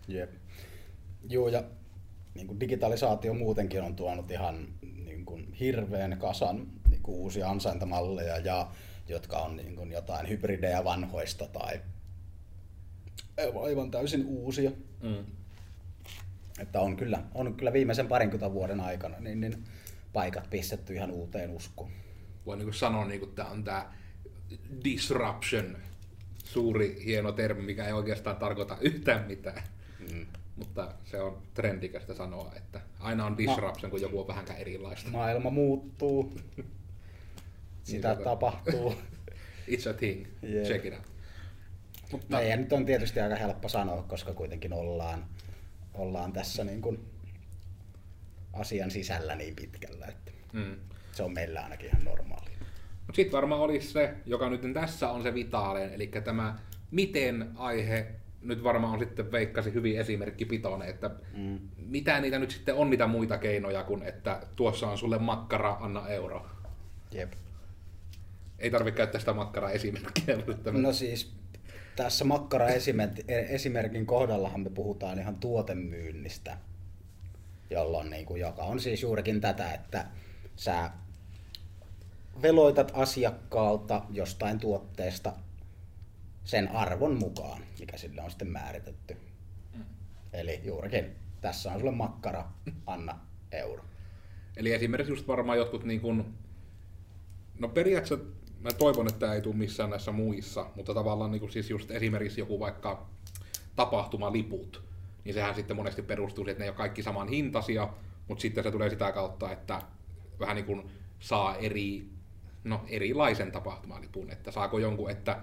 Jep. 0.08 0.31
Joo, 1.29 1.48
ja 1.48 1.63
niin 2.36 2.48
kuin 2.48 2.60
digitalisaatio 2.60 3.34
muutenkin 3.34 3.81
on 3.81 3.96
tuonut 3.96 4.31
ihan 4.31 4.67
niin 5.05 5.25
kuin 5.25 5.53
hirveän 5.53 6.17
kasan 6.20 6.67
niin 7.01 7.15
kuin 7.15 7.17
uusia 7.17 7.50
ansaintamalleja, 7.50 8.38
ja, 8.38 8.67
jotka 9.08 9.38
on 9.38 9.55
niin 9.55 9.75
kuin 9.75 9.91
jotain 9.91 10.29
hybridejä 10.29 10.84
vanhoista 10.84 11.48
tai 11.48 11.81
aivan 13.63 13.91
täysin 13.91 14.25
uusia. 14.25 14.72
Mm. 15.03 15.25
Että 16.60 16.79
on 16.79 16.98
kyllä, 16.98 17.24
on 17.34 17.53
kyllä 17.53 17.74
viimeisen 17.74 18.08
parinkymmentä 18.08 18.53
vuoden 18.53 18.79
aikana 18.79 19.20
niin, 19.20 19.41
niin 19.41 19.63
paikat 20.13 20.50
pistetty 20.50 20.93
ihan 20.93 21.12
uuteen 21.12 21.50
uskoon. 21.50 21.91
Voi 22.46 22.58
niin 22.58 22.65
kuin 22.65 22.74
sanoa, 22.74 23.05
niin 23.05 23.20
kuin 23.20 23.36
tämä 23.36 23.50
on 23.50 23.63
tämä 23.63 23.93
disruption, 24.84 25.77
suuri 26.43 27.01
hieno 27.05 27.31
termi, 27.31 27.62
mikä 27.62 27.86
ei 27.86 27.93
oikeastaan 27.93 28.36
tarkoita 28.36 28.77
yhtään 28.81 29.27
mitään. 29.27 29.63
Mm. 30.12 30.25
Mutta 30.55 30.91
se 31.05 31.22
on 31.22 31.41
trendikästä 31.53 32.13
sanoa, 32.13 32.51
että 32.55 32.81
aina 33.00 33.25
on 33.25 33.38
disruption, 33.38 33.89
Ma- 33.89 33.89
kun 33.89 34.01
joku 34.01 34.20
on 34.20 34.27
vähänkään 34.27 34.60
erilaista. 34.60 35.10
Maailma 35.10 35.50
muuttuu. 35.50 36.34
Sitä 37.83 38.13
niin, 38.13 38.23
tapahtuu. 38.23 38.95
It's 39.71 39.89
a 39.89 39.93
thing. 39.93 40.25
Yeah. 40.43 40.67
Check 40.67 40.85
it 40.85 40.93
out. 40.93 41.11
Mutta... 42.11 42.38
Meidän 42.38 42.61
nyt 42.61 42.73
on 42.73 42.85
tietysti 42.85 43.19
aika 43.19 43.35
helppo 43.35 43.69
sanoa, 43.69 44.03
koska 44.03 44.33
kuitenkin 44.33 44.73
ollaan, 44.73 45.25
ollaan 45.93 46.33
tässä 46.33 46.63
niin 46.63 46.81
kuin 46.81 47.00
asian 48.53 48.91
sisällä 48.91 49.35
niin 49.35 49.55
pitkällä, 49.55 50.05
että 50.05 50.31
mm. 50.53 50.75
se 51.11 51.23
on 51.23 51.33
meillä 51.33 51.63
ainakin 51.63 51.88
ihan 51.88 52.03
normaali. 52.03 52.51
Sitten 53.13 53.31
varmaan 53.31 53.61
olisi 53.61 53.88
se, 53.88 54.13
joka 54.25 54.50
nyt 54.50 54.61
tässä 54.73 55.09
on 55.09 55.23
se 55.23 55.33
vitaalinen, 55.33 55.93
eli 55.93 56.07
tämä 56.07 56.59
miten 56.91 57.51
aihe 57.55 58.07
nyt 58.41 58.63
varmaan 58.63 58.93
on 58.93 59.00
sitten 59.00 59.31
veikkasi 59.31 59.73
hyvin 59.73 60.00
esimerkki 60.00 60.45
pitoinen, 60.45 60.89
että 60.89 61.11
mm. 61.33 61.59
mitä 61.77 62.19
niitä 62.19 62.39
nyt 62.39 62.51
sitten 62.51 62.75
on 62.75 62.89
niitä 62.89 63.07
muita 63.07 63.38
keinoja 63.38 63.83
kuin, 63.83 64.03
että 64.03 64.41
tuossa 64.55 64.88
on 64.88 64.97
sulle 64.97 65.17
makkara, 65.17 65.77
anna 65.79 66.07
euro. 66.07 66.45
Jep. 67.11 67.33
Ei 68.62 68.72
tarvitse 68.72 68.98
käyttää 68.98 69.20
sitä 69.20 69.34
makkara 69.34 69.70
esimerkkiä. 69.70 70.38
No 70.72 70.94
siis 70.94 71.34
tässä 71.96 72.25
makkara 72.25 72.68
esimerkin 73.50 74.06
kohdallahan 74.06 74.62
me 74.62 74.70
puhutaan 74.70 75.20
ihan 75.20 75.36
tuotemyynnistä, 75.36 76.58
jolloin 77.70 78.10
niin 78.10 78.25
kuin, 78.25 78.41
joka 78.41 78.63
on 78.63 78.80
siis 78.80 79.01
juurikin 79.01 79.41
tätä, 79.41 79.74
että 79.74 80.06
sä 80.56 80.91
veloitat 82.41 82.91
asiakkaalta 82.96 84.06
jostain 84.10 84.60
tuotteesta 84.60 85.34
sen 86.44 86.68
arvon 86.68 87.18
mukaan, 87.18 87.63
mikä 87.80 87.98
sille 87.98 88.22
on 88.22 88.30
sitten 88.30 88.48
määritetty. 88.48 89.18
Mm. 89.75 89.84
Eli 90.34 90.62
juurikin, 90.63 91.15
tässä 91.41 91.72
on 91.72 91.80
sulle 91.80 91.91
makkara, 91.91 92.51
anna 92.86 93.20
euro. 93.51 93.84
Eli 94.58 94.74
esimerkiksi 94.74 95.12
just 95.12 95.27
varmaan 95.27 95.58
jotkut 95.58 95.84
niin 95.84 96.01
kuin, 96.01 96.34
no 97.60 97.68
periaatteessa 97.68 98.25
mä 98.62 98.72
toivon, 98.72 99.08
että 99.08 99.20
tämä 99.20 99.34
ei 99.34 99.41
tule 99.41 99.56
missään 99.56 99.89
näissä 99.89 100.12
muissa, 100.12 100.65
mutta 100.75 100.94
tavallaan 100.94 101.32
niin 101.32 101.39
kuin 101.39 101.51
siis 101.51 101.70
just 101.70 101.91
esimerkiksi 101.91 102.41
joku 102.41 102.60
vaikka 102.60 103.06
tapahtumaliput, 103.75 104.84
niin 105.24 105.34
sehän 105.34 105.56
sitten 105.56 105.75
monesti 105.75 106.01
perustuu 106.01 106.44
siihen, 106.44 106.51
että 106.51 106.62
ne 106.62 106.65
ei 106.65 106.70
ole 106.70 106.77
kaikki 106.77 107.03
saman 107.03 107.27
hintaisia, 107.27 107.89
mutta 108.27 108.41
sitten 108.41 108.63
se 108.63 108.72
tulee 108.72 108.89
sitä 108.89 109.12
kautta, 109.12 109.51
että 109.51 109.82
vähän 110.39 110.56
niin 110.56 110.65
kuin 110.65 110.89
saa 111.20 111.56
eri, 111.56 112.06
no, 112.63 112.82
erilaisen 112.88 113.51
tapahtumalipun, 113.51 114.30
että 114.30 114.51
saako 114.51 114.80
jonkun, 114.80 115.10
että 115.10 115.39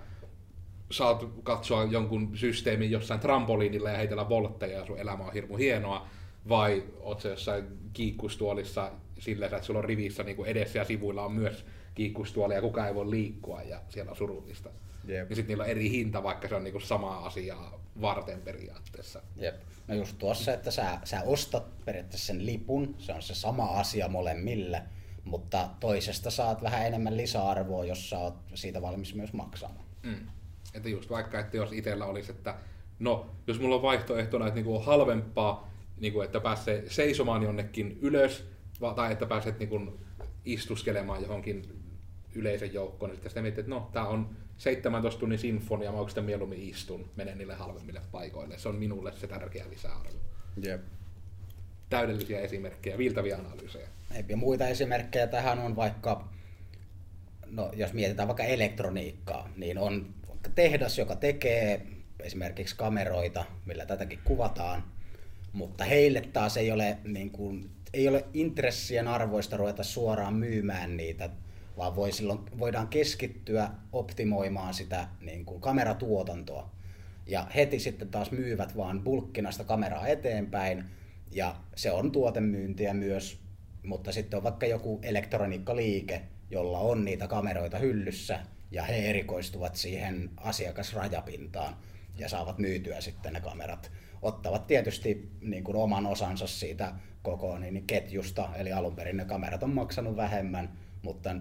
saat 0.91 1.27
katsoa 1.43 1.85
jonkun 1.85 2.31
systeemin 2.35 2.91
jossain 2.91 3.21
trampoliinilla 3.21 3.91
ja 3.91 3.97
heitellä 3.97 4.29
voltteja 4.29 4.79
ja 4.79 4.87
sun 4.87 4.99
elämä 4.99 5.25
on 5.25 5.33
hirmu 5.33 5.57
hienoa, 5.57 6.07
vai 6.49 6.85
oot 7.01 7.21
se 7.21 7.29
jossain 7.29 7.65
kiikkustuolissa 7.93 8.93
sillä, 9.19 9.47
että 9.47 9.63
sulla 9.63 9.79
on 9.79 9.85
rivissä 9.85 10.23
niin 10.23 10.37
kuin 10.37 10.49
edessä 10.49 10.79
ja 10.79 10.85
sivuilla 10.85 11.25
on 11.25 11.33
myös 11.33 11.65
kiikkustuoli 11.99 12.55
ja 12.55 12.61
kukaan 12.61 12.88
ei 12.88 12.95
voi 12.95 13.11
liikkua 13.11 13.62
ja 13.62 13.81
siellä 13.88 14.11
on 14.11 14.17
surullista. 14.17 14.71
Yep. 15.09 15.31
Ja 15.31 15.37
sitten 15.37 15.49
niillä 15.49 15.64
on 15.64 15.71
eri 15.71 15.90
hinta, 15.90 16.23
vaikka 16.23 16.49
se 16.49 16.55
on 16.55 16.64
niinku 16.64 16.81
samaa 16.81 17.26
asiaa 17.26 17.81
varten 18.00 18.40
periaatteessa. 18.40 19.23
Jep. 19.37 19.55
No 19.88 19.95
just 19.95 20.19
tuossa, 20.19 20.52
että 20.55 20.71
sä, 20.71 20.99
sä 21.05 21.23
ostat 21.23 21.85
periaatteessa 21.85 22.26
sen 22.26 22.47
lipun, 22.47 22.95
se 22.99 23.12
on 23.12 23.23
se 23.23 23.35
sama 23.35 23.64
asia 23.64 24.09
molemmille, 24.09 24.83
mutta 25.25 25.69
toisesta 25.81 26.31
saat 26.31 26.62
vähän 26.62 26.87
enemmän 26.87 27.17
lisäarvoa, 27.17 27.85
jos 27.85 28.11
sä 28.11 28.19
oot 28.19 28.35
siitä 28.55 28.83
valmis 28.83 29.14
myös 29.14 29.33
maksamaan. 29.33 29.85
Mm. 30.02 30.26
Että 30.75 30.88
just 30.88 31.11
vaikka, 31.11 31.40
että 31.40 31.57
jos 31.57 31.73
itsellä 31.73 32.07
olisi, 32.07 32.31
että 32.31 32.55
no, 32.99 33.31
jos 33.47 33.61
mulla 33.61 33.75
on 33.75 33.83
vaihtoehtona, 33.83 34.47
että 34.47 34.55
niinku 34.55 34.76
on 34.76 34.85
halvempaa, 34.85 35.71
niinku, 36.00 36.21
että 36.21 36.40
pääsee 36.40 36.85
seisomaan 36.88 37.43
jonnekin 37.43 37.99
ylös, 38.00 38.45
tai 38.97 39.12
että 39.12 39.26
pääset 39.26 39.59
niinku 39.59 39.99
istuskelemaan 40.45 41.23
johonkin 41.23 41.78
yleisen 42.35 42.75
joukkoon, 42.75 43.11
niin 43.11 43.17
sitten 43.17 43.31
sitä 43.31 43.43
miettii, 43.43 43.61
että 43.61 43.71
no, 43.71 43.91
tää 43.93 44.07
on 44.07 44.37
17 44.59 45.21
tunnin 45.21 45.39
sinfonia, 45.39 45.93
mä 45.93 45.99
oikeastaan 45.99 46.27
mieluummin 46.27 46.69
istun, 46.69 47.11
menen 47.17 47.39
niille 47.39 47.55
halvemmille 47.55 48.01
paikoille. 48.13 48.59
Se 48.59 48.69
on 48.69 48.77
minulle 48.77 49.13
se 49.13 49.27
tärkeä 49.27 49.65
lisäarvo. 49.71 50.19
Jep. 50.63 50.81
Täydellisiä 51.91 52.41
esimerkkejä, 52.41 52.99
viiltäviä 52.99 53.37
analyysejä. 53.37 53.89
Ja 54.29 54.37
muita 54.37 54.69
esimerkkejä 54.69 55.27
tähän 55.27 55.59
on 55.59 55.77
vaikka, 55.77 56.29
no 57.47 57.71
jos 57.77 57.93
mietitään 57.93 58.29
vaikka 58.29 58.45
elektroniikkaa, 58.45 59.49
niin 59.57 59.79
on 59.79 60.15
vaikka 60.29 60.51
tehdas, 60.55 60.99
joka 60.99 61.17
tekee 61.17 61.87
esimerkiksi 62.21 62.77
kameroita, 62.77 63.45
millä 63.67 63.87
tätäkin 63.87 64.19
kuvataan, 64.25 64.85
mutta 65.53 65.85
heille 65.85 66.21
taas 66.21 66.57
ei 66.57 66.73
ole, 66.73 66.99
niin 67.05 67.31
kuin, 67.31 67.71
ei 67.95 68.09
ole 68.09 68.25
intressien 68.35 69.09
arvoista 69.09 69.57
ruveta 69.57 69.83
suoraan 69.83 70.35
myymään 70.35 70.97
niitä, 70.97 71.31
vaan 71.79 71.97
voi 71.97 72.13
silloin, 72.13 72.41
voidaan 72.59 72.89
keskittyä 72.89 73.71
optimoimaan 73.93 74.75
sitä 74.75 75.09
niin 75.21 75.45
kuin 75.45 75.61
kameratuotantoa. 75.61 76.71
Ja 77.27 77.47
heti 77.55 77.79
sitten 77.79 78.09
taas 78.09 78.31
myyvät 78.31 78.77
vaan 78.77 79.05
bulkkina 79.05 79.53
sitä 79.53 79.65
kameraa 79.65 80.07
eteenpäin, 80.07 80.85
ja 81.31 81.57
se 81.77 81.93
on 81.93 82.13
tuotemyyntiä 82.13 82.95
myös, 82.95 83.41
mutta 83.83 84.13
sitten 84.13 84.37
on 84.37 84.45
vaikka 84.45 84.67
joku 84.67 85.01
elektroniikkaliike, 85.03 86.23
jolla 86.51 86.79
on 86.79 87.05
niitä 87.05 87.29
kameroita 87.29 87.79
hyllyssä, 87.79 88.41
ja 88.71 88.83
he 88.83 89.11
erikoistuvat 89.11 89.77
siihen 89.77 90.31
asiakasrajapintaan 90.37 91.77
ja 92.19 92.29
saavat 92.29 92.59
myytyä 92.59 93.01
sitten 93.01 93.33
ne 93.33 93.41
kamerat. 93.41 93.91
Ottavat 94.23 94.67
tietysti 94.67 95.31
niin 95.41 95.65
kuin 95.65 95.77
oman 95.77 96.07
osansa 96.07 96.47
siitä 96.47 96.93
koko 97.23 97.59
niin 97.59 97.87
ketjusta, 97.87 98.49
eli 98.57 98.73
alun 98.73 98.97
perin 98.97 99.17
ne 99.17 99.25
kamerat 99.25 99.63
on 99.63 99.75
maksanut 99.75 100.17
vähemmän, 100.17 100.79
mutta 101.03 101.37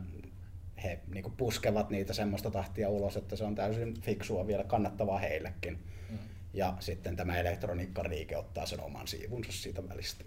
he 0.84 1.00
niin 1.14 1.24
kuin 1.24 1.36
puskevat 1.38 1.90
niitä 1.90 2.14
semmoista 2.14 2.52
tahtia 2.52 2.90
ulos, 2.90 3.18
että 3.18 3.36
se 3.36 3.44
on 3.44 3.56
täysin 3.56 4.02
fiksua 4.02 4.48
vielä 4.48 4.64
kannattavaa 4.64 5.20
heillekin. 5.20 5.80
Mm. 6.10 6.18
Ja 6.54 6.78
sitten 6.80 7.16
tämä 7.16 7.38
elektroniikkariike 7.38 8.38
ottaa 8.38 8.66
sen 8.66 8.82
oman 8.82 9.08
siivunsa 9.08 9.52
siitä 9.52 9.90
välistä. 9.90 10.24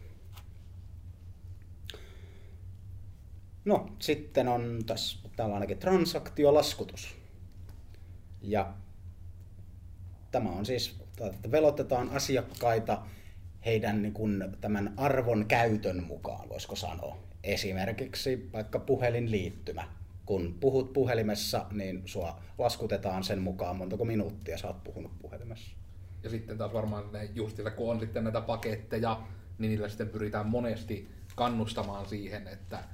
No, 3.64 3.96
sitten 3.98 4.48
on 4.48 4.82
tässä 4.86 5.18
täällä 5.36 5.54
ainakin 5.54 5.78
transaktiolaskutus. 5.78 7.16
Ja 8.42 8.74
tämä 10.30 10.50
on 10.50 10.66
siis, 10.66 11.00
että 11.20 11.50
velotetaan 11.50 12.10
asiakkaita 12.10 13.02
heidän 13.64 14.02
niin 14.02 14.12
kuin, 14.12 14.44
tämän 14.60 14.94
arvon 14.96 15.46
käytön 15.46 16.04
mukaan, 16.04 16.48
voisiko 16.48 16.76
sanoa. 16.76 17.16
Esimerkiksi 17.44 18.50
vaikka 18.52 18.78
puhelinliittymä. 18.78 19.99
Kun 20.30 20.56
puhut 20.60 20.92
puhelimessa, 20.92 21.66
niin 21.70 22.02
sua 22.06 22.40
laskutetaan 22.58 23.24
sen 23.24 23.38
mukaan, 23.38 23.76
montako 23.76 24.04
minuuttia 24.04 24.58
sä 24.58 24.66
oot 24.66 24.84
puhunut 24.84 25.18
puhelimessa. 25.18 25.76
Ja 26.22 26.30
sitten 26.30 26.58
taas 26.58 26.72
varmaan 26.72 27.04
justiinsa, 27.34 27.70
kun 27.70 27.90
on 27.90 28.00
sitten 28.00 28.24
näitä 28.24 28.40
paketteja, 28.40 29.22
niin 29.58 29.70
niillä 29.70 29.88
sitten 29.88 30.08
pyritään 30.08 30.46
monesti 30.46 31.08
kannustamaan 31.36 32.06
siihen, 32.06 32.48
että 32.48 32.84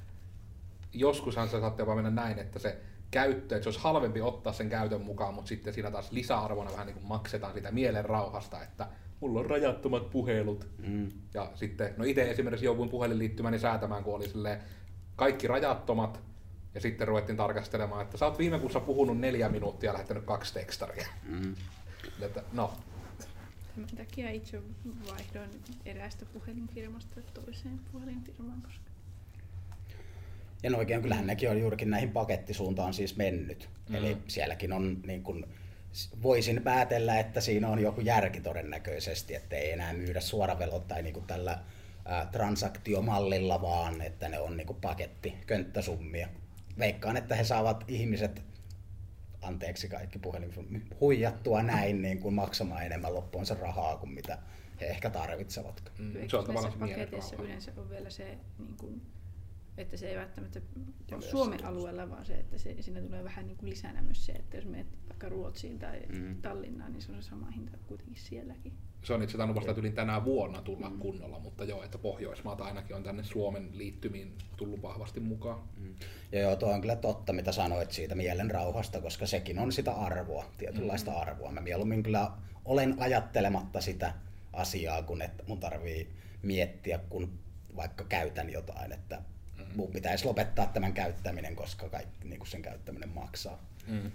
joskushan 0.93 1.49
se 1.49 1.61
saattaa 1.61 1.83
jopa 1.83 1.95
mennä 1.95 2.11
näin, 2.11 2.39
että 2.39 2.59
se 2.59 2.79
käyttö, 3.11 3.57
että 3.57 3.63
se 3.65 3.69
olisi 3.69 3.81
halvempi 3.81 4.21
ottaa 4.21 4.53
sen 4.53 4.69
käytön 4.69 5.01
mukaan, 5.01 5.35
mutta 5.35 5.49
sitten 5.49 5.75
siinä 5.75 5.91
taas 5.91 6.13
lisäarvona 6.13 6.73
vähän 6.73 6.87
niin 6.87 6.97
kuin 6.97 7.07
maksetaan 7.07 7.55
sitä 7.55 7.71
mielen 7.71 8.05
rauhasta, 8.05 8.63
että 8.63 8.89
mulla 9.21 9.41
on 9.41 9.47
rajattomat 9.47 10.11
puhelut. 10.11 10.69
Mm. 10.87 11.09
Ja 11.35 11.51
sitten, 11.55 11.95
no 11.97 12.05
itse 12.05 12.31
esimerkiksi 12.31 12.67
jouduin 12.67 12.91
puhelinliittymäni 12.91 13.59
säätämään, 13.59 14.05
kun 14.05 14.15
oli 14.15 14.29
silleen 14.29 14.61
kaikki 15.17 15.47
rajattomat, 15.47 16.27
ja 16.77 16.81
sitten 16.81 17.09
ruvettiin 17.09 17.37
tarkastelemaan, 17.37 18.03
että 18.03 18.17
sä 18.17 18.27
oot 18.27 18.39
viime 18.39 18.59
kuussa 18.59 18.81
puhunut 18.81 19.19
neljä 19.19 19.49
minuuttia 19.49 19.89
ja 19.89 19.95
lähettänyt 19.95 20.25
kaksi 20.25 20.55
tekstaria. 20.55 21.07
Mm. 21.23 21.55
että, 22.21 22.43
no. 22.53 22.73
Tämän 23.75 23.91
takia 23.97 24.31
itse 24.31 24.63
vaihdoin 25.11 25.51
eräästä 25.87 26.25
puhelinfirmasta 26.25 27.21
toiseen 27.35 27.81
puhelinfirmaan, 27.93 28.63
koska 28.63 28.87
ja 30.63 30.71
no 30.71 30.79
oikein 30.79 31.03
kyllähän 31.03 31.27
nekin 31.27 31.51
on 31.51 31.61
juurikin 31.61 31.91
näihin 31.91 32.11
pakettisuuntaan 32.11 32.95
siis 32.95 33.17
mennyt. 33.17 33.69
Mm. 33.89 33.95
Eli 33.95 34.17
sielläkin 34.29 34.73
on 34.73 35.01
niin 35.07 35.23
kuin, 35.23 35.47
voisin 36.23 36.63
päätellä, 36.63 37.19
että 37.19 37.41
siinä 37.41 37.69
on 37.69 37.79
joku 37.79 38.01
järki 38.01 38.41
todennäköisesti, 38.41 39.35
että 39.35 39.57
ei 39.57 39.73
enää 39.73 39.93
myydä 39.93 40.21
suoravelot 40.21 40.89
tai 40.89 41.03
niin 41.03 41.15
kuin 41.15 41.27
tällä 41.27 41.59
ää, 42.05 42.27
transaktiomallilla, 42.27 43.63
vaan 43.63 44.01
että 44.01 44.29
ne 44.29 44.39
on 44.39 44.57
niin 44.57 44.67
kuin 44.67 44.81
paketti, 44.81 45.35
könttäsummia. 45.47 46.29
Veikkaan, 46.79 47.17
että 47.17 47.35
he 47.35 47.45
saavat 47.45 47.85
ihmiset, 47.89 48.43
anteeksi 49.43 49.89
kaikki 49.89 50.19
puhelin, 50.19 50.83
huijattua 51.01 51.63
näin 51.63 52.03
niin 52.03 52.19
kuin 52.19 52.35
maksamaan 52.35 52.87
enemmän 52.87 53.15
loppuunsa 53.15 53.55
rahaa 53.55 53.97
kuin 53.97 54.11
mitä 54.11 54.39
he 54.81 54.87
ehkä 54.87 55.11
tarvitsevat. 55.11 55.93
Mm, 55.99 56.13
se 56.29 56.37
on 56.37 56.45
tavallaan 56.45 56.79
paketissa 56.79 57.37
yleensä 57.37 57.73
on 57.77 57.91
vielä 57.91 58.11
se 58.11 58.39
niin 58.59 58.77
kuin 58.77 59.03
että 59.79 59.97
se 59.97 60.09
ei 60.09 60.17
välttämättä 60.17 60.61
ole 61.13 61.23
Suomen 61.23 61.65
alueella, 61.65 62.11
vaan 62.11 62.27
se, 62.27 62.35
että 62.35 62.59
se, 62.59 62.83
siinä 62.83 63.01
tulee 63.01 63.25
vähän 63.25 63.47
niin 63.47 63.57
kuin 63.57 63.71
lisänä 63.71 64.03
myös 64.03 64.27
se, 64.27 64.33
että 64.33 64.57
jos 64.57 64.67
menet 64.67 64.87
vaikka 65.09 65.29
Ruotsiin 65.29 65.79
tai 65.79 66.03
mm. 66.09 66.43
Tallinnaan, 66.43 66.93
niin 66.93 67.03
se 67.03 67.13
on 67.13 67.23
se 67.23 67.29
sama 67.29 67.51
hinta 67.51 67.79
kuitenkin 67.87 68.17
sielläkin. 68.17 68.73
Se 69.03 69.15
on 69.15 69.23
itse 69.23 69.37
asiassa 69.37 69.55
vasta 69.55 69.81
yli 69.81 69.91
tänä 69.91 70.25
vuonna 70.25 70.63
tulla 70.63 70.91
mm. 70.91 70.99
kunnolla, 70.99 71.39
mutta 71.39 71.65
joo, 71.65 71.83
että 71.83 71.99
Pohjoismaat 71.99 72.61
ainakin 72.61 72.97
on 72.97 73.03
tänne 73.03 73.25
Suomen 73.25 73.69
liittymiin 73.73 74.39
tullut 74.57 74.83
vahvasti 74.83 75.21
mukaan. 75.21 75.69
Mm. 75.77 75.95
Ja 76.33 76.41
joo, 76.41 76.57
tuo 76.57 76.73
on 76.73 76.81
kyllä 76.81 76.97
totta, 76.97 77.33
mitä 77.33 77.53
sanoit 77.53 77.93
siitä 77.93 78.15
mielen 78.15 78.51
rauhasta, 78.51 79.01
koska 79.01 79.27
sekin 79.27 79.59
on 79.59 79.73
sitä 79.73 79.93
arvoa, 79.93 80.45
tietynlaista 80.59 81.11
mm. 81.11 81.17
arvoa. 81.17 81.53
Mä 81.53 81.61
mieluummin 81.61 82.03
kyllä 82.03 82.31
olen 82.65 82.95
ajattelematta 82.99 83.81
sitä 83.81 84.15
asiaa, 84.53 85.03
kun 85.03 85.23
että 85.23 85.45
mun 85.47 85.61
tarvii 85.61 86.11
miettiä, 86.43 86.99
kun 86.99 87.39
vaikka 87.77 88.05
käytän 88.05 88.51
jotain, 88.51 88.93
että 88.93 89.23
mun 89.75 89.93
pitäisi 89.93 90.25
lopettaa 90.25 90.67
tämän 90.67 90.93
käyttäminen, 90.93 91.57
koska 91.57 91.89
kaikki, 91.89 92.29
niin 92.29 92.39
kuin 92.39 92.49
sen 92.49 92.63
käyttäminen 92.63 93.09
maksaa. 93.09 93.59
Mm. 93.87 94.11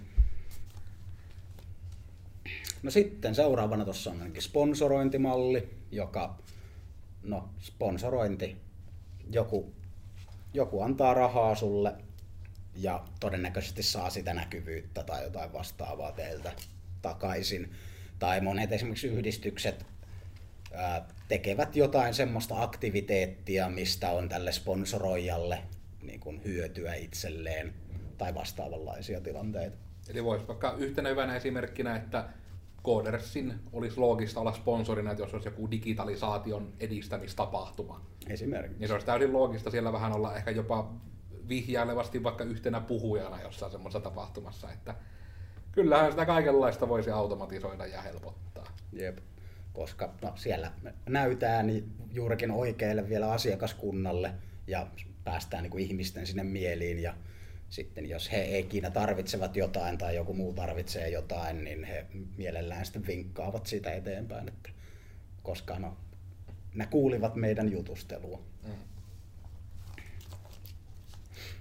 No 2.82 2.90
sitten 2.90 3.34
seuraavana 3.34 3.84
tuossa 3.84 4.10
on 4.10 4.20
ainakin 4.20 4.42
sponsorointimalli, 4.42 5.68
joka, 5.90 6.38
no 7.22 7.48
sponsorointi, 7.60 8.56
joku, 9.30 9.72
joku 10.54 10.82
antaa 10.82 11.14
rahaa 11.14 11.54
sulle 11.54 11.94
ja 12.76 13.04
todennäköisesti 13.20 13.82
saa 13.82 14.10
sitä 14.10 14.34
näkyvyyttä 14.34 15.02
tai 15.02 15.24
jotain 15.24 15.52
vastaavaa 15.52 16.12
teiltä 16.12 16.52
takaisin. 17.02 17.72
Tai 18.18 18.40
monet 18.40 18.72
esimerkiksi 18.72 19.06
yhdistykset 19.06 19.86
tekevät 21.28 21.76
jotain 21.76 22.14
semmoista 22.14 22.62
aktiviteettia, 22.62 23.68
mistä 23.68 24.10
on 24.10 24.28
tälle 24.28 24.52
sponsoroijalle 24.52 25.58
niin 26.02 26.20
kuin 26.20 26.44
hyötyä 26.44 26.94
itselleen 26.94 27.74
tai 28.18 28.34
vastaavanlaisia 28.34 29.20
tilanteita. 29.20 29.76
Eli 30.08 30.24
voisi 30.24 30.48
vaikka 30.48 30.74
yhtenä 30.78 31.08
hyvänä 31.08 31.36
esimerkkinä, 31.36 31.96
että 31.96 32.28
Codersin 32.84 33.54
olisi 33.72 34.00
loogista 34.00 34.40
olla 34.40 34.52
sponsorina, 34.52 35.10
että 35.10 35.22
jos 35.22 35.34
olisi 35.34 35.48
joku 35.48 35.70
digitalisaation 35.70 36.72
edistämistapahtuma. 36.80 38.00
Esimerkiksi. 38.28 38.78
Niin 38.78 38.88
se 38.88 38.94
olisi 38.94 39.06
täysin 39.06 39.32
loogista 39.32 39.70
siellä 39.70 39.92
vähän 39.92 40.12
olla 40.12 40.36
ehkä 40.36 40.50
jopa 40.50 40.94
vihjailevasti 41.48 42.22
vaikka 42.22 42.44
yhtenä 42.44 42.80
puhujana 42.80 43.42
jossain 43.42 43.72
semmoisessa 43.72 44.00
tapahtumassa, 44.00 44.72
että 44.72 44.94
kyllähän 45.72 46.10
sitä 46.10 46.26
kaikenlaista 46.26 46.88
voisi 46.88 47.10
automatisoida 47.10 47.86
ja 47.86 48.02
helpottaa. 48.02 48.66
Jep 48.92 49.18
koska 49.72 50.14
no, 50.22 50.32
siellä 50.36 50.72
näytään 51.08 51.66
niin 51.66 51.92
juurikin 52.10 52.50
oikealle 52.50 53.08
vielä 53.08 53.32
asiakaskunnalle 53.32 54.34
ja 54.66 54.86
päästään 55.24 55.62
niin 55.62 55.70
kuin 55.70 55.84
ihmisten 55.84 56.26
sinne 56.26 56.42
mieliin 56.42 57.02
ja 57.02 57.14
sitten 57.68 58.08
jos 58.08 58.32
he 58.32 58.36
ei 58.36 58.60
ikinä 58.60 58.90
tarvitsevat 58.90 59.56
jotain 59.56 59.98
tai 59.98 60.16
joku 60.16 60.34
muu 60.34 60.52
tarvitsee 60.52 61.08
jotain, 61.08 61.64
niin 61.64 61.84
he 61.84 62.06
mielellään 62.36 62.84
sitten 62.84 63.06
vinkkaavat 63.06 63.66
sitä 63.66 63.92
eteenpäin, 63.92 64.48
että 64.48 64.70
koska 65.42 65.78
no, 65.78 65.96
ne 66.74 66.86
kuulivat 66.86 67.34
meidän 67.34 67.72
jutustelua. 67.72 68.40
Mm. 68.66 68.72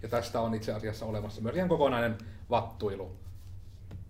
Ja 0.02 0.10
tästä 0.10 0.42
on 0.42 0.54
itse 0.54 0.74
asiassa 0.74 1.06
olemassa 1.06 1.42
myös 1.42 1.56
ihan 1.56 1.70
kokonainen 1.70 2.18
vattuilu. 2.50 3.16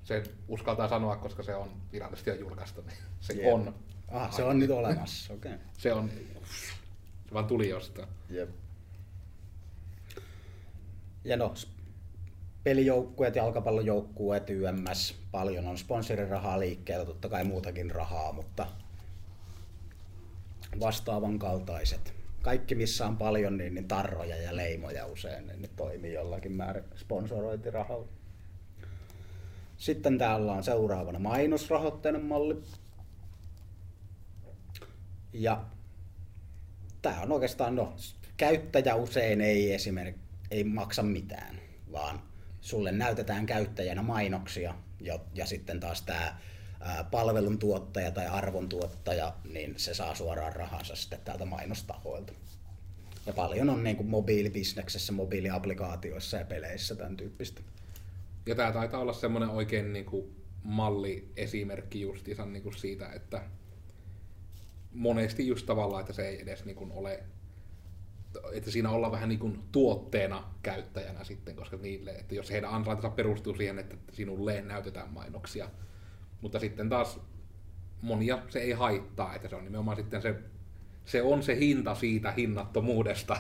Se 0.03 0.23
uskaltaa 0.47 0.87
sanoa, 0.87 1.15
koska 1.15 1.43
se 1.43 1.55
on 1.55 1.69
virallisesti 1.91 2.29
jo 2.29 2.35
julkaistu. 2.35 2.81
Niin 2.81 2.97
se 3.19 3.33
yeah. 3.33 3.53
on 3.53 3.75
Ah, 4.11 4.31
se 4.31 4.43
on 4.43 4.59
nyt 4.59 4.71
olemassa, 4.71 5.33
okei. 5.33 5.53
Okay. 5.53 5.65
Se 5.77 5.93
on, 5.93 6.09
se 7.27 7.33
vaan 7.33 7.45
tuli 7.45 7.69
jostain. 7.69 8.07
Jep. 8.29 8.49
Ja 11.23 11.37
no, 11.37 11.53
pelijoukkueet, 12.63 13.35
jalkapallojoukkueet, 13.35 14.49
YMS, 14.49 15.15
paljon 15.31 15.67
on 15.67 15.77
sponsorirahaa 15.77 16.59
liikkeellä, 16.59 17.05
totta 17.05 17.29
kai 17.29 17.43
muutakin 17.43 17.91
rahaa, 17.91 18.33
mutta 18.33 18.67
vastaavan 20.79 21.39
kaltaiset. 21.39 22.13
Kaikki 22.41 22.75
missä 22.75 23.07
on 23.07 23.17
paljon, 23.17 23.57
niin, 23.57 23.75
niin 23.75 23.87
tarroja 23.87 24.35
ja 24.35 24.55
leimoja 24.55 25.05
usein, 25.05 25.47
niin 25.47 25.61
ne 25.61 25.69
toimii 25.75 26.13
jollakin 26.13 26.51
määrin 26.51 26.83
sponsorointirahalla. 26.95 28.07
Sitten 29.77 30.17
täällä 30.17 30.51
on 30.51 30.63
seuraavana 30.63 31.19
mainosrahoitteinen 31.19 32.25
malli. 32.25 32.61
Ja 35.33 35.65
tämä 37.01 37.21
on 37.21 37.31
oikeastaan, 37.31 37.75
no, 37.75 37.95
käyttäjä 38.37 38.95
usein 38.95 39.41
ei 39.41 39.73
esimerkiksi 39.73 40.21
ei 40.51 40.63
maksa 40.63 41.03
mitään, 41.03 41.59
vaan 41.91 42.21
sulle 42.61 42.91
näytetään 42.91 43.45
käyttäjänä 43.45 44.01
mainoksia 44.01 44.75
ja, 44.99 45.19
ja 45.33 45.45
sitten 45.45 45.79
taas 45.79 46.01
tämä 46.01 46.37
palveluntuottaja 47.11 48.11
tai 48.11 48.27
arvontuottaja, 48.27 49.33
niin 49.53 49.73
se 49.77 49.93
saa 49.93 50.15
suoraan 50.15 50.55
rahansa 50.55 50.95
sitten 50.95 51.19
täältä 51.25 51.45
mainostahoilta. 51.45 52.33
Ja 53.25 53.33
paljon 53.33 53.69
on 53.69 53.83
niin 53.83 53.95
kuin 53.95 54.09
mobiilibisneksessä, 54.09 55.13
mobiiliaplikaatioissa 55.13 56.37
ja 56.37 56.45
peleissä 56.45 56.95
tämän 56.95 57.17
tyyppistä. 57.17 57.61
Ja 58.45 58.55
tämä 58.55 58.71
taitaa 58.71 58.99
olla 58.99 59.13
semmoinen 59.13 59.49
oikein 59.49 59.93
niin 59.93 60.05
kuin 60.05 60.35
malliesimerkki 60.63 62.01
justiinsa 62.01 62.45
niin 62.45 62.63
kuin 62.63 62.77
siitä, 62.77 63.09
että 63.09 63.41
monesti 64.93 65.47
just 65.47 65.65
tavallaan, 65.65 66.01
että 66.01 66.13
se 66.13 66.27
ei 66.27 66.41
edes 66.41 66.65
niin 66.65 66.75
kuin 66.75 66.91
ole, 66.91 67.23
että 68.53 68.71
siinä 68.71 68.89
ollaan 68.89 69.11
vähän 69.11 69.29
niin 69.29 69.39
kuin 69.39 69.59
tuotteena 69.71 70.43
käyttäjänä 70.63 71.23
sitten, 71.23 71.55
koska 71.55 71.77
niille, 71.77 72.11
että 72.11 72.35
jos 72.35 72.51
heidän 72.51 72.69
ansaintansa 72.69 73.09
perustuu 73.15 73.55
siihen, 73.55 73.79
että 73.79 73.97
sinulle 74.11 74.61
näytetään 74.61 75.13
mainoksia, 75.13 75.69
mutta 76.41 76.59
sitten 76.59 76.89
taas 76.89 77.19
monia 78.01 78.39
se 78.49 78.59
ei 78.59 78.71
haittaa, 78.71 79.35
että 79.35 79.47
se 79.49 79.55
on 79.55 79.63
nimenomaan 79.63 79.97
sitten 79.97 80.21
se, 80.21 80.35
se 81.05 81.21
on 81.21 81.43
se 81.43 81.59
hinta 81.59 81.95
siitä 81.95 82.31
hinnattomuudesta, 82.31 83.37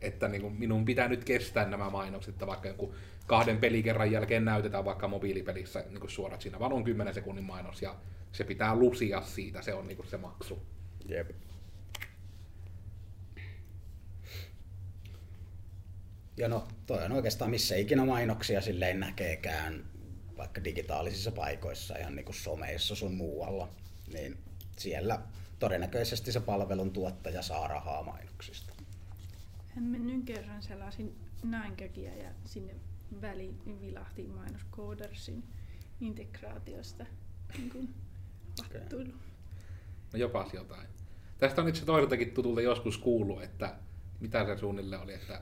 että 0.00 0.28
niin 0.28 0.42
kuin 0.42 0.54
minun 0.54 0.84
pitää 0.84 1.08
nyt 1.08 1.24
kestää 1.24 1.68
nämä 1.68 1.90
mainokset, 1.90 2.34
että 2.34 2.46
vaikka 2.46 2.68
joku 2.68 2.94
kahden 3.26 3.58
pelikerran 3.58 4.12
jälkeen 4.12 4.44
näytetään 4.44 4.84
vaikka 4.84 5.08
mobiilipelissä 5.08 5.84
niin 5.90 6.10
suorat 6.10 6.40
siinä, 6.40 6.58
vaan 6.58 6.72
on 6.72 6.84
10 6.84 7.14
sekunnin 7.14 7.44
mainos 7.44 7.82
ja 7.82 7.94
se 8.32 8.44
pitää 8.44 8.76
lusia 8.76 9.20
siitä, 9.22 9.62
se 9.62 9.74
on 9.74 9.86
niin 9.86 9.96
kuin 9.96 10.08
se 10.08 10.16
maksu. 10.16 10.62
Jep. 11.08 11.30
Ja 16.36 16.48
no, 16.48 16.68
toi 16.86 17.04
on 17.04 17.12
oikeastaan 17.12 17.50
missä 17.50 17.76
ikinä 17.76 18.04
mainoksia 18.04 18.60
silleen 18.60 19.00
näkeekään, 19.00 19.84
vaikka 20.36 20.64
digitaalisissa 20.64 21.32
paikoissa, 21.32 21.96
ihan 21.96 22.16
niin 22.16 22.24
kuin 22.24 22.34
someissa 22.34 22.94
sun 22.94 23.14
muualla, 23.14 23.68
niin 24.12 24.38
siellä 24.78 25.20
todennäköisesti 25.58 26.32
se 26.32 26.40
palvelun 26.40 26.92
tuottaja 26.92 27.42
saa 27.42 27.68
rahaa 27.68 28.02
mainoksista. 28.02 28.72
Hän 29.74 29.84
mennyt 29.84 30.24
kerran 30.24 30.62
selasin 30.62 31.16
näinkökiä 31.42 32.14
ja 32.14 32.30
sinne 32.44 32.74
väliin 33.20 33.80
vilahti 33.80 34.26
mainos 34.26 34.66
Codersin 34.72 35.44
integraatiosta. 36.00 37.06
Niin 37.58 37.70
kuin 37.70 37.94
Okei. 38.60 38.80
No 40.14 40.18
jopas 40.18 40.54
jotain. 40.54 40.86
Tästä 41.38 41.62
on 41.62 41.68
itse 41.68 41.84
toiseltakin 41.84 42.30
tutulta 42.30 42.60
joskus 42.60 42.98
kuullut, 42.98 43.42
että 43.42 43.74
mitä 44.20 44.46
se 44.46 44.56
suunnilleen 44.56 45.02
oli, 45.02 45.14
että 45.14 45.40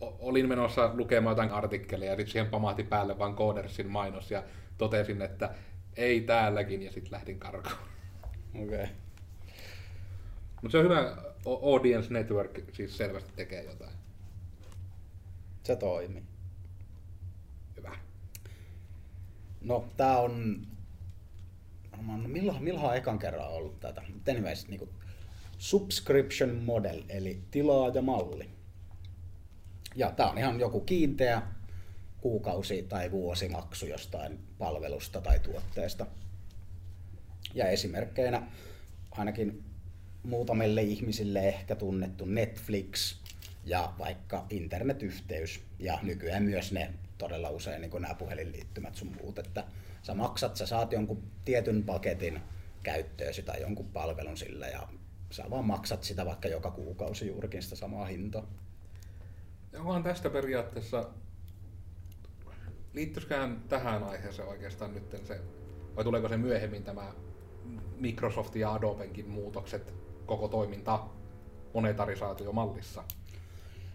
olin 0.00 0.48
menossa 0.48 0.90
lukemaan 0.94 1.32
jotain 1.32 1.50
artikkeleja 1.50 2.10
ja 2.10 2.16
sitten 2.16 2.32
siihen 2.32 2.50
pamahti 2.50 2.82
päälle 2.82 3.18
vaan 3.18 3.36
Codersin 3.36 3.86
mainos 3.86 4.30
ja 4.30 4.42
totesin, 4.78 5.22
että 5.22 5.54
ei 5.96 6.20
täälläkin 6.20 6.82
ja 6.82 6.92
sitten 6.92 7.12
lähdin 7.12 7.38
karkuun. 7.38 7.76
Okei. 8.54 8.64
Okay. 8.64 8.86
Mutta 10.62 10.72
se 10.72 10.78
on 10.78 10.84
hyvä, 10.84 11.16
Audience 11.62 12.12
Network 12.12 12.60
siis 12.72 12.96
selvästi 12.96 13.32
tekee 13.36 13.64
jotain. 13.64 13.96
Se 15.62 15.76
toimii. 15.76 16.22
Hyvä. 17.76 17.96
No, 19.60 19.88
tää 19.96 20.18
on... 20.18 20.66
varmaan- 21.96 22.30
milloin, 22.30 22.64
milloin 22.64 22.86
on 22.86 22.96
ekan 22.96 23.18
kerran 23.18 23.48
ollut 23.48 23.80
tätä? 23.80 24.02
Anyways, 24.28 24.68
niin 24.68 24.88
subscription 25.58 26.54
model, 26.54 27.02
eli 27.08 27.42
tilaajamalli. 27.50 28.50
Ja 29.94 30.10
tää 30.10 30.30
on 30.30 30.38
ihan 30.38 30.60
joku 30.60 30.80
kiinteä 30.80 31.42
kuukausi- 32.20 32.82
tai 32.82 33.10
vuosimaksu 33.10 33.86
jostain 33.86 34.38
palvelusta 34.58 35.20
tai 35.20 35.38
tuotteesta. 35.38 36.06
Ja 37.54 37.68
esimerkkeinä 37.68 38.42
ainakin 39.10 39.64
muutamille 40.22 40.82
ihmisille 40.82 41.48
ehkä 41.48 41.76
tunnettu 41.76 42.24
Netflix 42.24 43.16
ja 43.64 43.92
vaikka 43.98 44.46
internetyhteys 44.50 45.60
ja 45.78 45.98
nykyään 46.02 46.42
myös 46.42 46.72
ne 46.72 46.90
todella 47.18 47.50
usein 47.50 47.80
niin 47.80 48.02
nämä 48.02 48.14
puhelinliittymät 48.14 48.94
sun 48.94 49.16
muut, 49.22 49.38
että 49.38 49.64
sä 50.06 50.14
maksat, 50.14 50.56
sä 50.56 50.66
saat 50.66 50.92
jonkun 50.92 51.22
tietyn 51.44 51.82
paketin 51.82 52.40
käyttöösi 52.82 53.42
tai 53.42 53.60
jonkun 53.60 53.86
palvelun 53.86 54.36
sillä 54.36 54.68
ja 54.68 54.88
sä 55.30 55.44
vaan 55.50 55.64
maksat 55.64 56.04
sitä 56.04 56.26
vaikka 56.26 56.48
joka 56.48 56.70
kuukausi 56.70 57.26
juurikin 57.26 57.62
sitä 57.62 57.76
samaa 57.76 58.04
hintaa. 58.04 58.46
Onkohan 59.76 60.02
tästä 60.02 60.30
periaatteessa, 60.30 61.10
liittyisikään 62.92 63.62
tähän 63.68 64.02
aiheeseen 64.02 64.48
oikeastaan 64.48 64.94
nyt 64.94 65.22
se, 65.24 65.40
vai 65.96 66.04
tuleeko 66.04 66.28
se 66.28 66.36
myöhemmin 66.36 66.84
tämä 66.84 67.12
Microsoftin 67.96 68.60
ja 68.60 68.74
Adobenkin 68.74 69.28
muutokset 69.28 69.94
koko 70.26 70.48
toiminta 70.48 71.06
monetarisaatiomallissa? 71.74 73.04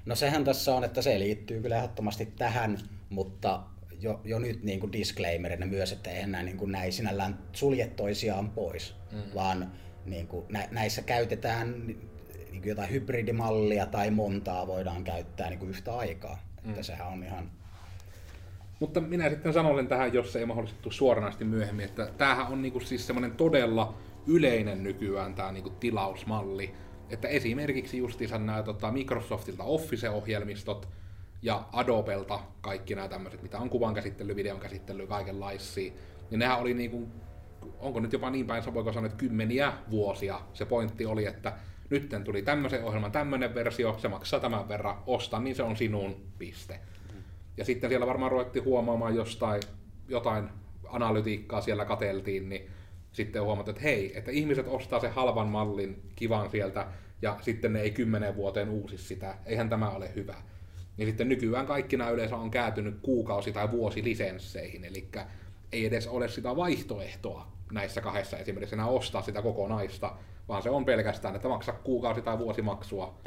No 0.06 0.16
sehän 0.16 0.44
tässä 0.44 0.76
on, 0.76 0.84
että 0.84 1.02
se 1.02 1.20
liittyy 1.20 1.62
kyllä 1.62 1.78
ehdottomasti 1.78 2.26
tähän, 2.26 2.78
mutta 3.10 3.64
jo, 4.02 4.22
jo 4.24 4.40
nyt 4.40 4.64
niin 4.64 4.80
kuin 4.80 4.92
disclaimerina 4.92 5.66
myös, 5.66 5.92
että 5.92 6.10
eihän 6.10 6.32
nämä 6.32 6.44
niin 6.44 6.58
kuin 6.58 6.72
näin 6.72 6.94
sinällään 6.94 7.40
sulje 7.54 7.88
toisiaan 7.88 8.50
pois, 8.50 8.96
mm. 9.12 9.22
vaan 9.36 9.72
niin 10.06 10.28
kuin 10.28 10.46
nä, 10.50 10.68
näissä 10.72 11.02
käytetään 11.02 11.88
niin 11.88 12.62
kuin 12.62 12.70
jotain 12.70 12.92
hybridimallia 12.92 13.86
tai 13.86 14.12
montaa 14.12 14.68
voidaan 14.68 15.04
käyttää 15.04 15.50
niin 15.50 15.60
kuin 15.60 15.70
yhtä 15.70 15.98
aikaa. 15.98 16.40
Mm. 16.64 16.70
Että 16.70 16.84
sehän 16.84 17.08
on 17.08 17.24
ihan... 17.24 17.52
Mutta 18.80 19.02
minä 19.02 19.30
sitten 19.30 19.54
sanoisin 19.54 19.88
tähän, 19.88 20.14
jos 20.14 20.34
se 20.34 20.40
ei 20.40 20.46
mahdollisesti 20.46 20.82
tule 20.82 20.94
suoranaisesti 20.94 21.46
myöhemmin, 21.46 21.86
että 21.86 22.10
tämähän 22.18 22.48
on 22.48 22.62
niinku 22.62 22.80
siis 22.80 23.08
semmoinen 23.08 23.32
todella 23.32 23.98
yleinen 24.28 24.84
nykyään 24.84 25.36
tämä 25.36 25.52
niinku 25.52 25.70
tilausmalli. 25.70 26.74
Että 27.10 27.28
esimerkiksi 27.28 27.98
justiinsa 27.98 28.38
nämä 28.38 28.64
tota, 28.64 28.92
Microsoftilta 28.92 29.64
Office-ohjelmistot 29.64 30.88
ja 31.42 31.66
Adobelta 31.74 32.40
kaikki 32.62 32.96
nämä 32.96 33.08
tämmöiset, 33.08 33.42
mitä 33.42 33.60
on 33.60 33.70
kuvan 33.70 33.94
käsittely, 33.94 34.36
videon 34.36 34.60
käsittely, 34.60 35.08
kaikenlaisia, 35.08 35.94
niin 36.30 36.40
nehän 36.40 36.60
oli 36.60 36.74
niinku, 36.74 37.10
onko 37.80 38.00
nyt 38.00 38.14
jopa 38.14 38.30
niin 38.30 38.48
päin, 38.48 38.74
voiko 38.74 38.94
sanoa, 38.94 39.06
että 39.06 39.18
kymmeniä 39.18 39.74
vuosia 39.90 40.42
se 40.54 40.66
pointti 40.66 41.06
oli, 41.06 41.26
että 41.26 41.54
nytten 41.90 42.24
tuli 42.24 42.42
tämmöisen 42.42 42.84
ohjelman 42.84 43.12
tämmöinen 43.12 43.56
versio, 43.56 43.98
se 43.98 44.08
maksaa 44.08 44.40
tämän 44.40 44.68
verran, 44.68 44.98
osta, 45.08 45.40
niin 45.40 45.56
se 45.56 45.64
on 45.64 45.78
sinun 45.78 46.16
piste. 46.38 46.80
Ja 47.58 47.66
sitten 47.66 47.90
siellä 47.90 48.08
varmaan 48.08 48.32
ruvettiin 48.32 48.66
huomaamaan 48.66 49.16
jostain, 49.16 49.62
jotain 50.08 50.50
analytiikkaa 50.90 51.62
siellä 51.62 51.86
kateltiin, 51.86 52.50
niin 52.50 52.70
sitten 53.12 53.44
huomattiin, 53.44 53.76
että 53.76 53.84
hei, 53.84 54.18
että 54.18 54.32
ihmiset 54.32 54.68
ostaa 54.68 55.00
sen 55.00 55.14
halvan 55.14 55.48
mallin 55.48 56.02
kivan 56.16 56.50
sieltä, 56.50 56.88
ja 57.22 57.38
sitten 57.42 57.74
ne 57.74 57.82
ei 57.82 57.92
kymmenen 57.92 58.36
vuoteen 58.36 58.70
uusi 58.70 58.98
sitä. 58.98 59.38
Eihän 59.46 59.70
tämä 59.70 59.90
ole 59.90 60.16
hyvä. 60.16 60.36
Niin 60.98 61.08
sitten 61.08 61.30
nykyään 61.30 61.68
kaikki 61.68 61.98
nämä 61.98 62.10
yleensä 62.10 62.36
on 62.36 62.52
kääntynyt 62.52 62.96
kuukausi- 63.02 63.52
tai 63.52 63.72
vuosilisensseihin, 63.72 64.86
eli 64.86 65.10
ei 65.72 65.86
edes 65.86 66.08
ole 66.08 66.28
sitä 66.28 66.56
vaihtoehtoa 66.56 67.48
näissä 67.72 68.02
kahdessa 68.02 68.38
esimerkiksi 68.38 68.76
enää 68.76 68.88
ostaa 68.88 69.22
sitä 69.22 69.42
kokonaista, 69.42 70.16
vaan 70.48 70.64
se 70.64 70.70
on 70.70 70.86
pelkästään, 70.86 71.36
että 71.36 71.48
maksa 71.48 71.74
kuukausi- 71.74 72.22
tai 72.22 72.40
vuosimaksua 72.40 73.18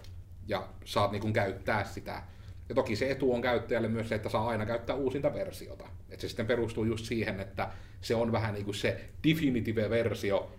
ja 0.46 0.68
saat 0.84 1.12
niin 1.12 1.22
kuin 1.22 1.32
käyttää 1.32 1.84
sitä. 1.84 2.22
Ja 2.68 2.74
toki 2.74 2.96
se 2.96 3.10
etu 3.10 3.32
on 3.32 3.42
käyttäjälle 3.42 3.88
myös 3.88 4.08
se, 4.08 4.14
että 4.14 4.28
saa 4.28 4.48
aina 4.48 4.66
käyttää 4.66 4.96
uusinta 4.96 5.34
versiota. 5.34 5.84
Et 6.10 6.20
se 6.20 6.28
sitten 6.28 6.46
perustuu 6.46 6.84
just 6.84 7.04
siihen, 7.04 7.40
että 7.40 7.68
se 8.00 8.14
on 8.14 8.32
vähän 8.32 8.54
niin 8.54 8.64
kuin 8.64 8.74
se 8.74 9.00
definitive-versio, 9.28 10.52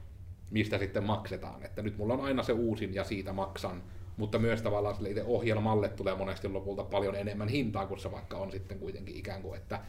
mistä 0.52 0.78
sitten 0.78 1.04
maksetaan. 1.04 1.64
Että 1.64 1.82
nyt 1.82 1.98
mulla 1.98 2.14
on 2.14 2.22
aina 2.22 2.44
se 2.44 2.54
uusin 2.54 2.94
ja 2.94 3.04
siitä 3.04 3.34
maksan, 3.34 3.84
mutta 4.18 4.40
myös 4.40 4.62
tavallaan 4.62 4.96
sille 4.96 5.10
itse 5.10 5.24
ohjelmalle 5.24 5.90
tulee 5.90 6.16
monesti 6.16 6.48
lopulta 6.48 6.84
paljon 6.84 7.16
enemmän 7.16 7.48
hintaa, 7.48 7.88
kun 7.88 8.00
se 8.00 8.12
vaikka 8.12 8.38
on 8.38 8.52
sitten 8.52 8.80
kuitenkin 8.80 9.16
ikään 9.16 9.42
kuin, 9.42 9.58
että 9.58 9.80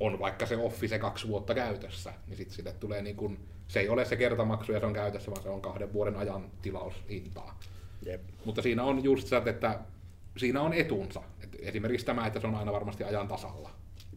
on 0.00 0.18
vaikka 0.18 0.46
se 0.46 0.56
Office 0.56 0.98
kaksi 0.98 1.28
vuotta 1.28 1.54
käytössä, 1.54 2.12
niin 2.26 2.36
sitten 2.36 2.56
sille 2.56 2.72
tulee 2.72 3.02
niin 3.02 3.16
kuin, 3.16 3.38
se 3.68 3.80
ei 3.80 3.88
ole 3.88 4.04
se 4.04 4.16
kertamaksu 4.16 4.72
ja 4.72 4.80
se 4.80 4.86
on 4.86 4.92
käytössä, 4.92 5.30
vaan 5.30 5.42
se 5.42 5.48
on 5.48 5.60
kahden 5.60 5.92
vuoden 5.92 6.16
ajan 6.16 6.50
tilaushintaa. 6.62 7.60
Jep. 8.02 8.20
Mutta 8.44 8.62
siinä 8.62 8.84
on 8.84 9.04
just 9.04 9.28
se, 9.28 9.42
että 9.46 9.80
siinä 10.36 10.60
on 10.60 10.72
etunsa. 10.72 11.22
Et 11.40 11.56
esimerkiksi 11.60 12.06
tämä, 12.06 12.26
että 12.26 12.40
se 12.40 12.46
on 12.46 12.54
aina 12.54 12.72
varmasti 12.72 13.04
ajan 13.04 13.28
tasalla. 13.28 13.70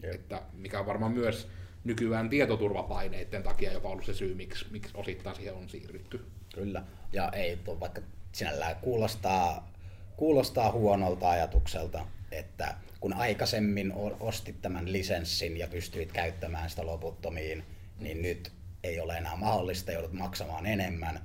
Jep. 0.03 0.13
Että 0.13 0.41
mikä 0.53 0.79
on 0.79 0.85
varmaan 0.85 1.12
myös 1.12 1.47
nykyään 1.83 2.29
tietoturvapaineiden 2.29 3.43
takia 3.43 3.73
jopa 3.73 3.89
ollut 3.89 4.05
se 4.05 4.13
syy, 4.13 4.35
miksi, 4.35 4.65
miksi 4.71 4.93
osittain 4.93 5.35
siihen 5.35 5.53
on 5.53 5.69
siirrytty. 5.69 6.25
Kyllä. 6.55 6.83
Ja 7.13 7.29
ei 7.31 7.59
vaikka 7.79 8.01
sinällään 8.31 8.75
kuulostaa, 8.75 9.71
kuulostaa 10.17 10.71
huonolta 10.71 11.29
ajatukselta, 11.29 12.05
että 12.31 12.75
kun 12.99 13.13
aikaisemmin 13.13 13.93
ostit 14.19 14.61
tämän 14.61 14.91
lisenssin 14.91 15.57
ja 15.57 15.67
pystyit 15.67 16.11
käyttämään 16.11 16.69
sitä 16.69 16.85
loputtomiin, 16.85 17.63
niin 17.99 18.21
nyt 18.21 18.51
ei 18.83 18.99
ole 18.99 19.17
enää 19.17 19.35
mahdollista, 19.35 19.91
joudut 19.91 20.13
maksamaan 20.13 20.65
enemmän. 20.65 21.19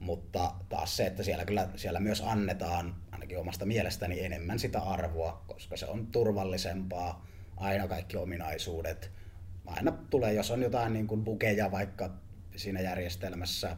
Mutta 0.00 0.52
taas 0.68 0.96
se, 0.96 1.06
että 1.06 1.22
siellä 1.22 1.44
kyllä 1.44 1.68
siellä 1.76 2.00
myös 2.00 2.22
annetaan, 2.26 2.94
ainakin 3.12 3.38
omasta 3.38 3.66
mielestäni, 3.66 4.24
enemmän 4.24 4.58
sitä 4.58 4.80
arvoa, 4.80 5.44
koska 5.46 5.76
se 5.76 5.86
on 5.86 6.06
turvallisempaa, 6.06 7.26
aina 7.56 7.88
kaikki 7.88 8.16
ominaisuudet. 8.16 9.10
Aina 9.66 9.92
tulee, 9.92 10.32
jos 10.32 10.50
on 10.50 10.62
jotain 10.62 10.92
niin 10.92 11.06
kuin 11.06 11.24
bugeja 11.24 11.70
vaikka 11.70 12.10
siinä 12.56 12.80
järjestelmässä, 12.80 13.76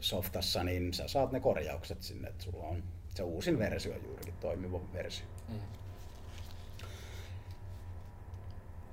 softassa, 0.00 0.64
niin 0.64 0.94
sä 0.94 1.08
saat 1.08 1.32
ne 1.32 1.40
korjaukset 1.40 2.02
sinne, 2.02 2.28
että 2.28 2.44
sulla 2.44 2.64
on 2.64 2.82
se 3.14 3.22
uusin 3.22 3.58
versio 3.58 3.96
juurikin, 4.06 4.34
toimiva 4.40 4.80
versio. 4.92 5.26
Mm. 5.48 5.60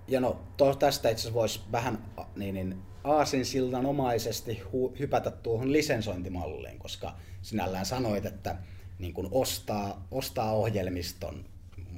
Ja 0.08 0.20
no, 0.20 0.42
to, 0.58 0.76
tästä 0.76 1.10
itse 1.10 1.22
asiassa 1.22 1.34
voisi 1.34 1.62
vähän 1.72 2.06
niin, 2.36 2.56
niin, 2.56 2.82
aasinsiltanomaisesti 3.04 4.60
hu, 4.60 4.96
hypätä 5.00 5.32
tuohon 5.32 5.74
lisensointimalliin, 5.74 6.80
koska 6.80 7.16
sinällään 7.42 7.86
sanoit, 7.86 8.26
että 8.26 8.56
niin 9.00 9.14
kun 9.14 9.28
ostaa, 9.32 10.08
ostaa 10.12 10.52
ohjelmiston, 10.52 11.46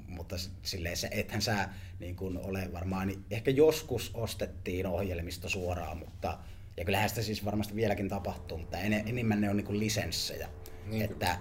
mutta 0.08 0.36
silleen 0.62 0.98
se, 0.98 1.10
ethän 1.12 1.42
sä 1.42 1.70
niin 2.00 2.16
kun 2.16 2.38
ole 2.38 2.70
varmaan, 2.74 3.08
niin 3.08 3.26
ehkä 3.32 3.52
joskus 3.52 4.12
ostettiin 4.14 4.88
ohjelmisto 4.88 5.50
suoraan, 5.50 5.98
mutta 5.98 6.40
ja 6.78 6.86
kyllähän 6.86 7.10
sitä 7.10 7.22
siis 7.22 7.46
varmasti 7.46 7.76
vieläkin 7.76 8.10
tapahtuu, 8.10 8.58
mutta 8.58 8.78
en, 8.78 8.94
enemmän 8.94 9.42
ne 9.42 9.50
on 9.50 9.58
niin 9.58 9.80
lisenssejä. 9.80 10.50
Niin 10.86 11.06
että 11.06 11.38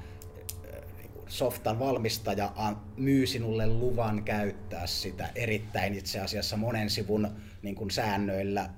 niin 0.97 1.11
kuin 1.13 1.25
softan 1.29 1.79
valmistaja 1.79 2.53
myy 2.97 3.27
sinulle 3.27 3.67
luvan 3.67 4.25
käyttää 4.25 4.87
sitä 4.87 5.31
erittäin 5.35 5.95
itse 5.95 6.21
asiassa 6.21 6.57
monen 6.57 6.91
sivun 6.91 7.31
niin 7.63 7.75
kuin 7.75 7.91
säännöillä 7.91 8.71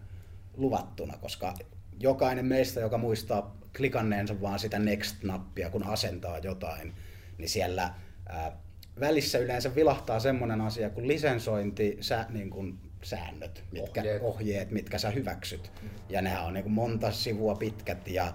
luvattuna, 0.56 1.18
koska 1.18 1.54
jokainen 2.00 2.46
meistä, 2.46 2.80
joka 2.80 2.98
muistaa 2.98 3.56
klikanneensa 3.76 4.40
vaan 4.40 4.58
sitä 4.58 4.78
next-nappia, 4.78 5.70
kun 5.70 5.84
asentaa 5.84 6.38
jotain, 6.38 6.94
niin 7.38 7.48
siellä 7.48 7.94
ää, 8.28 8.56
välissä 9.00 9.38
yleensä 9.38 9.74
vilahtaa 9.74 10.20
semmoinen 10.20 10.60
asia 10.60 10.90
kuin 10.90 11.08
lisensointi, 11.08 11.96
sä, 12.00 12.26
niin 12.28 12.50
kuin 12.50 12.91
säännöt, 13.02 13.64
mitkä, 13.72 14.00
Ohjeet. 14.00 14.22
ohjeet, 14.22 14.70
mitkä 14.70 14.98
sä 14.98 15.10
hyväksyt. 15.10 15.72
Ja 16.08 16.22
nehän 16.22 16.44
on 16.44 16.52
niin 16.52 16.62
kuin 16.62 16.72
monta 16.72 17.12
sivua 17.12 17.54
pitkät 17.54 18.08
ja 18.08 18.34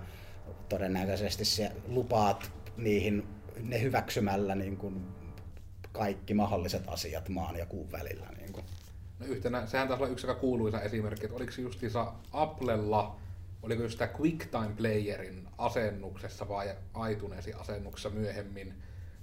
todennäköisesti 0.70 1.46
se 1.46 1.72
lupaat 1.88 2.52
niihin 2.78 3.28
ne 3.64 3.82
hyväksymällä 3.82 4.56
niin 4.56 4.78
kuin 4.78 5.06
kaikki 5.92 6.34
mahdolliset 6.34 6.84
asiat 6.88 7.30
maan 7.30 7.56
ja 7.56 7.66
kuun 7.66 7.92
välillä. 7.92 8.28
Niin 8.38 8.54
kuin. 8.54 8.66
No 9.20 9.26
yhtenä, 9.26 9.66
sehän 9.66 9.88
taisi 9.88 10.04
olla 10.04 10.12
yksi 10.12 10.28
aika 10.28 10.40
kuuluisa 10.40 10.82
esimerkki, 10.82 11.26
että 11.26 11.36
oliko 11.36 11.52
justiinsa 11.58 12.14
Applella, 12.32 13.16
oliko 13.64 13.84
just 13.84 13.98
tämä 13.98 14.14
QuickTime 14.14 14.76
Playerin 14.78 15.48
asennuksessa 15.58 16.48
vai 16.48 16.76
iTunesin 17.12 17.56
asennuksessa 17.56 18.10
myöhemmin, 18.10 18.74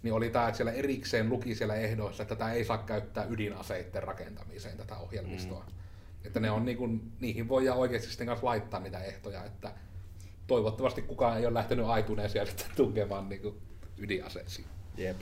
niin 0.05 0.15
oli 0.15 0.31
tämä, 0.31 0.49
että 0.49 0.57
siellä 0.57 0.73
erikseen 0.73 1.29
luki 1.29 1.55
siellä 1.55 1.75
ehdoissa, 1.75 2.23
että 2.23 2.35
tätä 2.35 2.53
ei 2.53 2.65
saa 2.65 2.79
käyttää 2.79 3.25
ydinaseiden 3.25 4.03
rakentamiseen 4.03 4.77
tätä 4.77 4.97
ohjelmistoa. 4.97 5.65
Mm. 5.67 5.75
Että 6.25 6.41
ne 6.41 6.51
on 6.51 6.65
niin 6.65 6.77
kuin, 6.77 7.13
niihin 7.21 7.49
voi 7.49 7.69
oikeasti 7.69 8.09
sitten 8.09 8.27
kanssa 8.27 8.47
laittaa 8.47 8.81
niitä 8.81 8.99
ehtoja, 8.99 9.45
että 9.45 9.73
toivottavasti 10.47 11.03
kukaan 11.03 11.39
ei 11.39 11.47
ole 11.47 11.55
lähtenyt 11.55 11.87
iTunesia 12.01 12.47
sitten 12.47 12.67
tunkemaan 12.77 13.29
niin 13.29 13.43
kuin 13.43 13.55
ydinaseisiin. 13.99 14.67
Jep. 14.97 15.17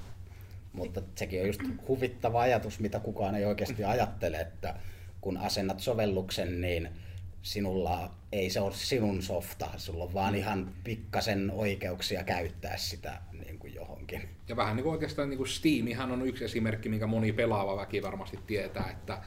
Mutta 0.73 1.03
sekin 1.15 1.41
on 1.41 1.47
just 1.47 1.61
huvittava 1.89 2.41
ajatus, 2.41 2.81
mitä 2.81 3.01
kukaan 3.01 3.35
ei 3.35 3.45
oikeasti 3.45 3.85
ajattele, 3.85 4.41
että 4.41 4.75
kun 5.21 5.37
asennat 5.37 5.81
sovelluksen, 5.81 6.61
niin 6.61 6.89
sinulla 7.43 8.11
ei 8.33 8.51
se 8.51 8.61
ole 8.61 8.73
sinun 8.75 9.23
softa, 9.23 9.69
sulla 9.77 10.05
on 10.05 10.15
vaan 10.15 10.35
ihan 10.35 10.75
pikkasen 10.85 11.51
oikeuksia 11.51 12.25
käyttää 12.25 12.77
sitä 12.77 13.21
niin 13.45 13.59
kuin 13.59 13.75
johonkin. 13.75 14.29
Ja 14.49 14.57
vähän 14.57 14.77
niin 14.77 14.85
kuin 14.85 14.93
oikeastaan 14.93 15.31
niin 15.31 15.39
kuin 15.39 15.49
Steamihan 15.49 16.13
on 16.13 16.27
yksi 16.27 16.45
esimerkki, 16.45 16.89
minkä 16.89 17.07
moni 17.07 17.33
pelaava 17.33 17.77
väki 17.77 18.03
varmasti 18.03 18.39
tietää, 18.47 18.91
että 18.91 19.19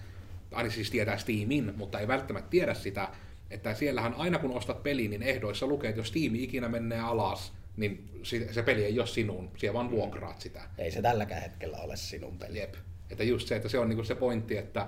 aina 0.52 0.70
siis 0.70 0.92
tietää 0.92 1.18
Steamin, 1.18 1.74
mutta 1.76 2.00
ei 2.00 2.08
välttämättä 2.08 2.50
tiedä 2.50 2.74
sitä, 2.74 3.10
että 3.50 3.74
siellähän 3.74 4.14
aina 4.14 4.40
kun 4.40 4.58
ostat 4.58 4.84
pelin, 4.84 5.10
niin 5.10 5.24
ehdoissa 5.24 5.68
lukee, 5.68 5.90
että 5.90 6.00
jos 6.00 6.08
Steam 6.08 6.36
ikinä 6.36 6.70
menee 6.70 7.00
alas, 7.00 7.54
niin 7.78 8.10
se 8.52 8.64
peli 8.64 8.86
ei 8.86 9.00
ole 9.00 9.08
sinun, 9.08 9.52
siellä 9.58 9.74
vaan 9.74 9.92
vuokraat 9.92 10.42
sitä. 10.42 10.62
Ei 10.78 10.92
se 10.92 11.02
tälläkään 11.02 11.42
hetkellä 11.42 11.78
ole 11.78 11.96
sinun 11.96 12.38
peli. 12.38 12.60
Jep. 12.60 12.76
Että 13.10 13.24
just 13.24 13.48
se, 13.48 13.56
että 13.56 13.70
se 13.70 13.80
on 13.80 13.90
niinku 13.90 14.04
se 14.04 14.16
pointti, 14.16 14.58
että 14.58 14.88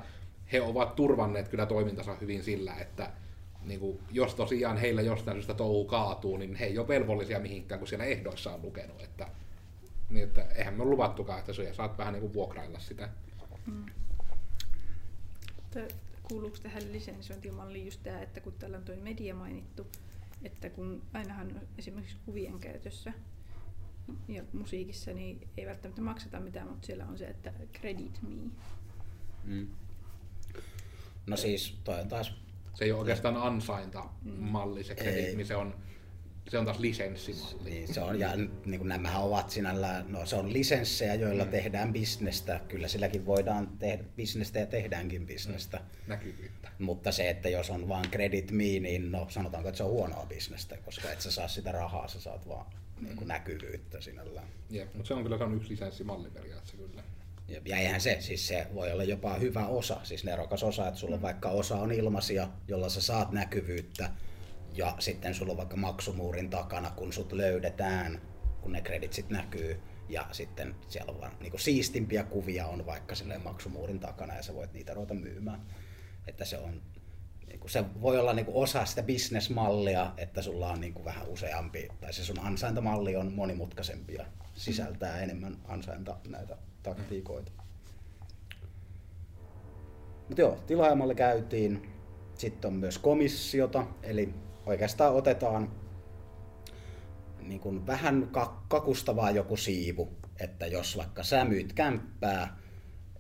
he 0.52 0.62
ovat 0.62 0.96
turvanneet 0.96 1.48
kyllä 1.48 1.66
toimintansa 1.66 2.16
hyvin 2.22 2.44
sillä, 2.44 2.76
että 2.76 3.12
niinku, 3.66 4.00
jos 4.12 4.36
tosiaan 4.36 4.78
heillä 4.78 5.02
jostain 5.02 5.36
syystä 5.36 5.54
touhu 5.54 5.86
kaatuu, 5.86 6.38
niin 6.38 6.56
he 6.56 6.66
ei 6.66 6.78
ole 6.78 6.88
velvollisia 6.88 7.40
mihinkään, 7.40 7.80
kun 7.80 7.88
siellä 7.88 8.06
ehdoissa 8.06 8.54
on 8.54 8.62
lukenut. 8.62 9.02
Että, 9.02 9.28
niin 10.10 10.24
että 10.24 10.42
eihän 10.42 10.74
me 10.74 10.84
ole 10.84 10.90
luvattukaan, 10.90 11.40
että 11.40 11.54
sinä 11.54 11.74
saat 11.74 11.98
vähän 11.98 12.14
niinku 12.14 12.34
vuokrailla 12.34 12.80
sitä. 12.80 13.10
Mutta 15.56 15.80
kuuluuko 16.24 16.58
tähän 16.64 16.92
lisensointimalliin 16.92 17.86
just 17.86 18.04
tämä, 18.04 18.22
että 18.22 18.42
kun 18.42 18.54
täällä 18.54 18.78
on 18.78 18.84
tuo 18.84 18.96
media 19.02 19.36
mainittu, 19.36 19.88
että 20.44 20.70
kun 20.70 21.02
ainahan 21.14 21.48
on 21.48 21.62
esimerkiksi 21.78 22.18
kuvien 22.26 22.60
käytössä 22.60 23.14
ja 24.28 24.44
musiikissa, 24.54 25.14
niin 25.14 25.48
ei 25.58 25.66
välttämättä 25.66 26.02
makseta 26.02 26.40
mitään, 26.40 26.68
mutta 26.68 26.86
siellä 26.86 27.06
on 27.06 27.18
se, 27.18 27.26
että 27.26 27.54
credit 27.80 28.20
me. 28.22 28.52
Mm. 29.44 29.68
No 31.28 31.38
siis, 31.38 31.78
toi 31.84 32.00
on 32.00 32.08
taas 32.08 32.34
Se 32.74 32.86
ei 32.86 32.92
ole 32.92 33.00
oikeastaan 33.00 33.38
ansaintamalli 33.38 34.84
se 34.84 34.94
Ei. 34.94 35.04
kredit, 35.04 35.38
niin 35.38 35.48
se 35.48 35.56
on, 35.56 35.76
se 36.50 36.58
on 36.58 36.66
taas 36.66 36.80
lisenssimalli. 36.80 37.70
Niin, 37.70 37.94
se 37.94 38.02
on, 38.02 38.20
ja 38.20 38.36
niin 38.36 38.80
kuin 38.80 38.88
nämähän 38.88 39.24
ovat 39.24 39.50
sinällään, 39.50 40.12
no 40.12 40.26
se 40.26 40.36
on 40.36 40.54
lisenssejä, 40.54 41.13
joilla 41.13 41.44
mm. 41.44 41.50
tehdään 41.50 41.94
bisnestä. 41.94 42.60
Kyllä 42.68 42.88
silläkin 42.88 43.26
voidaan 43.26 43.68
tehdä 43.68 44.04
bisnestä 44.16 44.60
ja 44.60 44.66
tehdäänkin 44.66 45.28
bisnestä. 45.28 45.78
Mm. 45.78 45.84
Näkyvyyttä. 46.08 46.70
Mutta 46.80 47.12
se, 47.12 47.30
että 47.30 47.50
jos 47.50 47.70
on 47.70 47.88
vaan 47.88 48.06
credit 48.12 48.52
me, 48.52 48.63
niin 48.63 49.12
no 49.12 49.28
sanotaanko, 49.30 49.70
että 49.70 49.78
se 49.78 49.84
on 49.84 49.92
huonoa 49.92 50.26
bisnestä, 50.26 50.78
koska 50.78 51.12
et 51.12 51.22
sä 51.22 51.32
saa 51.32 51.48
sitä 51.48 51.72
rahaa, 51.72 52.08
sä 52.08 52.22
saat 52.22 52.48
vaan 52.48 52.66
niin 53.02 53.16
kuin 53.16 53.28
näkyvyyttä 53.28 54.02
sinällään. 54.02 54.48
Jep, 54.70 54.94
mutta 54.94 55.08
se 55.08 55.13
on 55.13 55.24
kyllä 55.24 55.38
se 55.38 55.44
on 55.44 55.56
yksi 55.56 55.70
lisenssimalli 55.70 56.30
periaatteessa 56.30 56.78
kyllä. 56.78 57.04
Ja 57.48 57.78
eihän 57.78 58.02
se, 58.02 58.18
siis 58.20 58.48
se 58.48 58.68
voi 58.74 58.92
olla 58.92 59.04
jopa 59.04 59.34
hyvä 59.34 59.68
osa, 59.68 60.00
siis 60.04 60.24
nerokas 60.24 60.64
osa, 60.64 60.88
että 60.88 61.00
sulla 61.00 61.16
on 61.16 61.22
vaikka 61.22 61.50
osa 61.50 61.76
on 61.76 61.92
ilmaisia, 61.92 62.48
jolla 62.68 62.90
sä 62.90 63.02
saat 63.02 63.32
näkyvyyttä, 63.32 64.10
ja 64.74 64.96
sitten 65.00 65.34
sulla 65.34 65.52
on 65.52 65.58
vaikka 65.58 65.78
maksumuurin 65.78 66.50
takana, 66.50 66.92
kun 66.92 67.14
sut 67.14 67.32
löydetään, 67.32 68.22
kun 68.62 68.72
ne 68.72 68.82
kreditsit 68.82 69.30
näkyy, 69.30 69.82
ja 70.10 70.28
sitten 70.32 70.76
siellä 70.88 71.12
on 71.12 71.22
vaan 71.22 71.38
niin 71.40 71.60
siistimpiä 71.60 72.24
kuvia 72.24 72.68
on 72.68 72.86
vaikka 72.86 73.16
silleen 73.16 73.44
maksumuurin 73.44 74.00
takana, 74.00 74.36
ja 74.36 74.44
sä 74.44 74.54
voit 74.54 74.74
niitä 74.74 74.94
ruveta 74.94 75.14
myymään. 75.14 75.62
Että 76.28 76.46
se 76.46 76.58
on, 76.58 76.82
se 77.66 77.86
voi 78.02 78.20
olla 78.20 78.34
niin 78.34 78.46
kuin 78.46 78.56
osa 78.56 78.86
sitä 78.86 79.04
bisnesmallia, 79.04 80.14
että 80.18 80.42
sulla 80.42 80.72
on 80.72 80.82
niin 80.82 80.94
kuin 80.94 81.06
vähän 81.06 81.28
useampi, 81.28 81.88
tai 82.02 82.14
se 82.14 82.26
sun 82.26 82.40
ansaintamalli 82.40 83.16
on 83.16 83.34
monimutkaisempi 83.34 84.14
ja 84.14 84.26
sisältää 84.54 85.22
enemmän 85.22 85.58
ansainta 85.68 86.18
näitä 86.28 86.58
taktiikoita. 86.84 87.52
Mutta 90.28 90.42
joo, 90.42 90.64
tilaajamalli 90.68 91.16
käytiin. 91.16 91.90
Sitten 92.36 92.68
on 92.68 92.78
myös 92.78 92.98
komissiota, 92.98 93.88
eli 94.04 94.34
oikeastaan 94.66 95.14
otetaan 95.14 95.72
niin 97.42 97.60
kuin 97.60 97.88
vähän 97.88 98.30
ka- 98.32 98.64
kakustavaa 98.68 99.32
joku 99.32 99.58
siivu, 99.58 100.18
että 100.40 100.68
jos 100.68 100.98
vaikka 100.98 101.24
sä 101.24 101.46
myyt 101.46 101.74
kämppää 101.74 102.58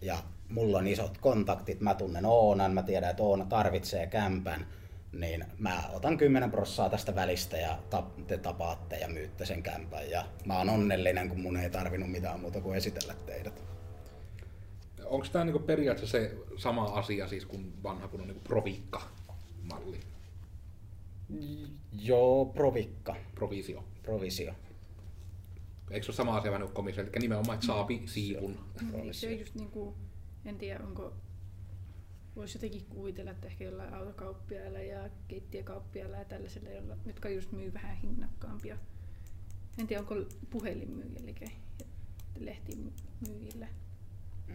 ja 0.01 0.17
mulla 0.49 0.77
on 0.77 0.87
isot 0.87 1.17
kontaktit, 1.17 1.81
mä 1.81 1.95
tunnen 1.95 2.25
Oonan, 2.25 2.73
mä 2.73 2.83
tiedän, 2.83 3.09
että 3.09 3.23
Oona 3.23 3.45
tarvitsee 3.45 4.07
kämpän, 4.07 4.67
niin 5.11 5.45
mä 5.57 5.83
otan 5.93 6.17
10 6.17 6.51
prossaa 6.51 6.89
tästä 6.89 7.15
välistä 7.15 7.57
ja 7.57 7.79
te 8.27 8.37
tapaatte 8.37 8.95
ja 8.95 9.07
myytte 9.07 9.45
sen 9.45 9.63
kämpän. 9.63 10.09
Ja 10.09 10.25
mä 10.45 10.57
oon 10.57 10.69
onnellinen, 10.69 11.29
kun 11.29 11.41
mun 11.41 11.57
ei 11.57 11.69
tarvinnut 11.69 12.11
mitään 12.11 12.39
muuta 12.39 12.61
kuin 12.61 12.77
esitellä 12.77 13.13
teidät. 13.25 13.63
Onko 15.05 15.27
tämä 15.31 15.45
niinku 15.45 15.59
periaatteessa 15.59 16.17
se 16.17 16.37
sama 16.57 16.83
asia 16.83 17.27
siis 17.27 17.45
kuin 17.45 17.83
vanha 17.83 18.07
kun 18.07 18.21
on 18.21 18.27
niinku 18.27 18.43
provikka-malli, 18.43 19.99
Joo, 21.91 22.45
provikka, 22.45 23.15
provisio? 23.35 23.83
provisio. 24.03 24.53
Eikö 25.91 26.05
se 26.05 26.09
ole 26.09 26.15
sama 26.15 26.37
asia 26.37 26.51
vähän 26.51 26.67
kuin 26.67 26.75
komissio, 26.75 27.03
eli 27.03 27.11
nimenomaan, 27.19 27.55
että 27.55 27.67
saapi 27.67 28.01
siivun. 28.05 28.59
Niin, 28.81 29.13
se 29.13 29.27
on 29.27 29.39
just 29.39 29.55
niin 29.55 29.69
kuin, 29.69 29.95
en 30.47 30.57
tiedä 30.57 30.83
onko, 30.83 31.13
voisi 32.35 32.57
jotenkin 32.57 32.85
kuvitella, 32.85 33.31
että 33.31 33.47
ehkä 33.47 33.63
jollain 33.63 33.93
autokauppiailla 33.93 34.79
ja 34.79 35.09
keittiökauppiailla 35.27 36.17
ja 36.17 36.25
tällaisilla, 36.25 36.69
jolla, 36.69 36.97
jotka 37.05 37.29
just 37.29 37.51
myy 37.51 37.73
vähän 37.73 37.97
hinnakkaampia. 37.97 38.77
En 39.79 39.87
tiedä, 39.87 40.01
onko 40.01 40.15
puhelinmyyjillä 40.49 41.21
lehtimyyjillä. 42.39 43.67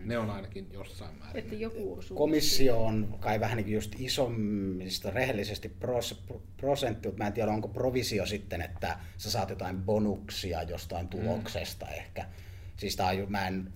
Ne 0.05 0.19
on 0.19 0.31
ainakin 0.31 0.69
jossain 0.73 1.19
määrin. 1.19 1.45
Että 1.45 1.55
joku 1.55 1.95
osuu. 1.99 2.17
Komissio 2.17 2.85
on 2.85 3.17
kai 3.21 3.41
vähän 3.41 3.57
niin 3.57 3.65
kuin 3.65 3.75
just 3.75 3.95
isommista 3.99 5.11
rehellisesti 5.11 5.69
pros, 5.69 6.25
prosentti, 6.57 7.09
mutta 7.09 7.23
mä 7.23 7.27
en 7.27 7.33
tiedä 7.33 7.51
onko 7.51 7.69
provisio 7.69 8.27
sitten, 8.27 8.61
että 8.61 8.99
sä 9.17 9.31
saat 9.31 9.51
jotain 9.51 9.83
bonuksia 9.83 10.63
jostain 10.63 11.09
tuloksesta 11.09 11.87
mm. 11.87 11.93
ehkä. 11.93 12.29
Siis 12.77 12.97
tää 12.97 13.09
on, 13.09 13.27
mä, 13.29 13.49
en, 13.49 13.73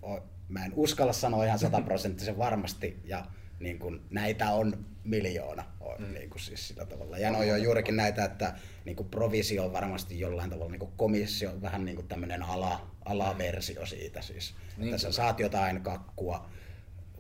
mä 0.48 0.64
en 0.64 0.72
uskalla 0.76 1.12
sanoa 1.12 1.44
ihan 1.44 1.58
sataprosenttisen 1.58 2.38
varmasti, 2.38 3.00
ja 3.04 3.26
niin 3.60 3.78
kuin, 3.78 4.00
näitä 4.10 4.50
on 4.50 4.86
miljoona 5.04 5.64
mm. 5.98 6.14
niin 6.14 6.30
kuin 6.30 6.40
siis 6.40 6.68
sillä 6.68 6.86
tavalla. 6.86 7.18
Ja 7.18 7.30
no 7.30 7.38
on 7.38 7.62
juurikin 7.62 7.96
näitä, 7.96 8.24
että 8.24 8.54
niin 8.84 8.96
kuin 8.96 9.08
provisio 9.08 9.64
on 9.64 9.72
varmasti 9.72 10.20
jollain 10.20 10.50
tavalla 10.50 10.70
niin 10.70 10.80
kuin 10.80 10.92
komissio, 10.96 11.62
vähän 11.62 11.84
niin 11.84 11.96
kuin 11.96 12.08
tämmöinen 12.08 12.42
ala, 12.42 12.90
alaversio 13.04 13.86
siitä 13.86 14.22
siis. 14.22 14.54
Niin 14.76 14.88
että 14.88 14.98
sä 14.98 15.12
saat 15.12 15.40
jotain 15.40 15.80
kakkua, 15.82 16.48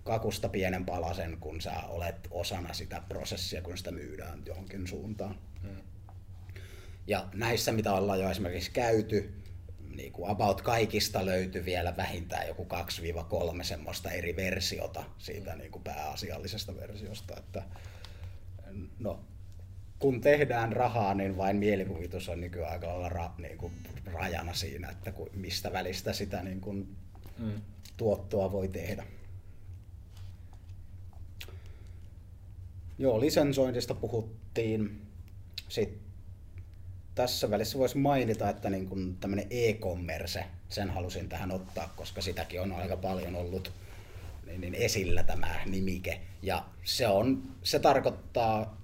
kakusta 0.04 0.48
pienen 0.48 0.84
palasen, 0.84 1.36
kun 1.40 1.60
sä 1.60 1.80
olet 1.88 2.28
osana 2.30 2.72
sitä 2.72 3.02
prosessia, 3.08 3.62
kun 3.62 3.78
sitä 3.78 3.90
myydään 3.90 4.42
johonkin 4.46 4.86
suuntaan. 4.86 5.38
Hmm. 5.62 5.76
Ja 7.06 7.28
näissä, 7.34 7.72
mitä 7.72 7.92
ollaan 7.92 8.20
jo 8.20 8.30
esimerkiksi 8.30 8.70
käyty, 8.70 9.34
niin 9.96 10.12
kuin 10.12 10.30
about 10.30 10.62
kaikista 10.62 11.26
löytyy 11.26 11.64
vielä 11.64 11.96
vähintään 11.96 12.48
joku 12.48 12.66
2-3 13.60 13.64
semmoista 13.64 14.10
eri 14.10 14.36
versiota 14.36 15.04
siitä 15.18 15.56
niin 15.56 15.70
kuin 15.70 15.82
pääasiallisesta 15.82 16.76
versiosta. 16.76 17.36
Että, 17.36 17.62
no, 18.98 19.24
kun 19.98 20.20
tehdään 20.20 20.72
rahaa, 20.72 21.14
niin 21.14 21.36
vain 21.36 21.56
mielikuvitus 21.56 22.28
on 22.28 22.40
nykyään 22.40 22.72
aika 22.72 22.88
lailla 22.88 23.08
ra, 23.08 23.30
niin 23.38 23.58
kuin 23.58 23.72
rajana 24.04 24.54
siinä, 24.54 24.90
että 24.90 25.12
mistä 25.32 25.72
välistä 25.72 26.12
sitä 26.12 26.42
niin 26.42 26.60
kuin 26.60 26.96
mm. 27.38 27.60
tuottoa 27.96 28.52
voi 28.52 28.68
tehdä. 28.68 29.06
Joo, 32.98 33.20
lisensoinnista 33.20 33.94
puhuttiin. 33.94 35.02
Sitten 35.68 36.05
tässä 37.16 37.50
välissä 37.50 37.78
voisi 37.78 37.98
mainita, 37.98 38.50
että 38.50 38.70
niin 38.70 38.88
kuin 38.88 39.16
tämmöinen 39.16 39.46
e-commerce, 39.50 40.44
sen 40.68 40.90
halusin 40.90 41.28
tähän 41.28 41.50
ottaa, 41.50 41.92
koska 41.96 42.20
sitäkin 42.20 42.60
on 42.60 42.72
aika 42.72 42.96
paljon 42.96 43.36
ollut 43.36 43.72
niin, 44.46 44.60
niin 44.60 44.74
esillä 44.74 45.22
tämä 45.22 45.54
nimike. 45.66 46.20
Ja 46.42 46.64
se, 46.84 47.08
on, 47.08 47.42
se 47.62 47.78
tarkoittaa 47.78 48.80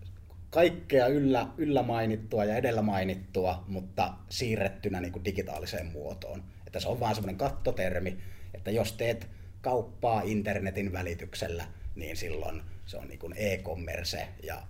kaikkea 0.51 1.07
yllä, 1.07 1.47
yllä 1.57 1.83
mainittua 1.83 2.45
ja 2.45 2.57
edellä 2.57 2.83
mainittua, 2.83 3.65
mutta 3.69 4.15
siirrettynä 4.29 5.01
niin 5.01 5.13
kuin 5.13 5.25
digitaaliseen 5.25 5.87
muotoon. 5.87 6.43
Että 6.67 6.81
se 6.81 6.89
on 6.89 7.01
vaan 7.01 7.15
semmoinen 7.15 7.39
kattotermi, 7.39 8.19
että 8.55 8.71
jos 8.71 8.93
teet 8.93 9.29
kauppaa 9.61 10.23
internetin 10.25 10.93
välityksellä, 10.93 11.65
niin 11.95 12.17
silloin 12.17 12.63
se 12.87 12.97
on 12.97 13.09
niin 13.09 13.19
kuin 13.19 13.35
e-commerce 13.37 14.29
ja, 14.43 14.63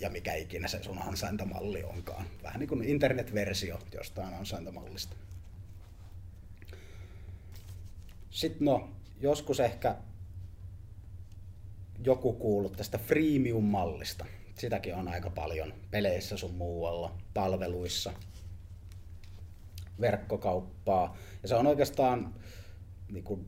ja 0.00 0.10
mikä 0.10 0.34
ikinä 0.34 0.68
se 0.68 0.82
sun 0.82 1.02
ansaintamalli 1.02 1.82
onkaan. 1.82 2.24
Vähän 2.42 2.60
niin 2.60 2.68
kuin 2.68 2.84
internetversio 2.84 3.78
jostain 3.94 4.34
ansaintamallista. 4.34 5.16
Sitten 8.30 8.64
no, 8.64 8.88
joskus 9.20 9.60
ehkä 9.60 9.96
joku 12.04 12.32
kuullut 12.32 12.76
tästä 12.76 12.98
freemium-mallista 12.98 14.26
sitäkin 14.58 14.94
on 14.94 15.08
aika 15.08 15.30
paljon 15.30 15.74
peleissä 15.90 16.36
sun 16.36 16.54
muualla, 16.54 17.14
palveluissa, 17.34 18.12
verkkokauppaa. 20.00 21.16
Ja 21.42 21.48
se 21.48 21.54
on 21.54 21.66
oikeastaan 21.66 22.34
niin 23.12 23.24
kuin, 23.24 23.46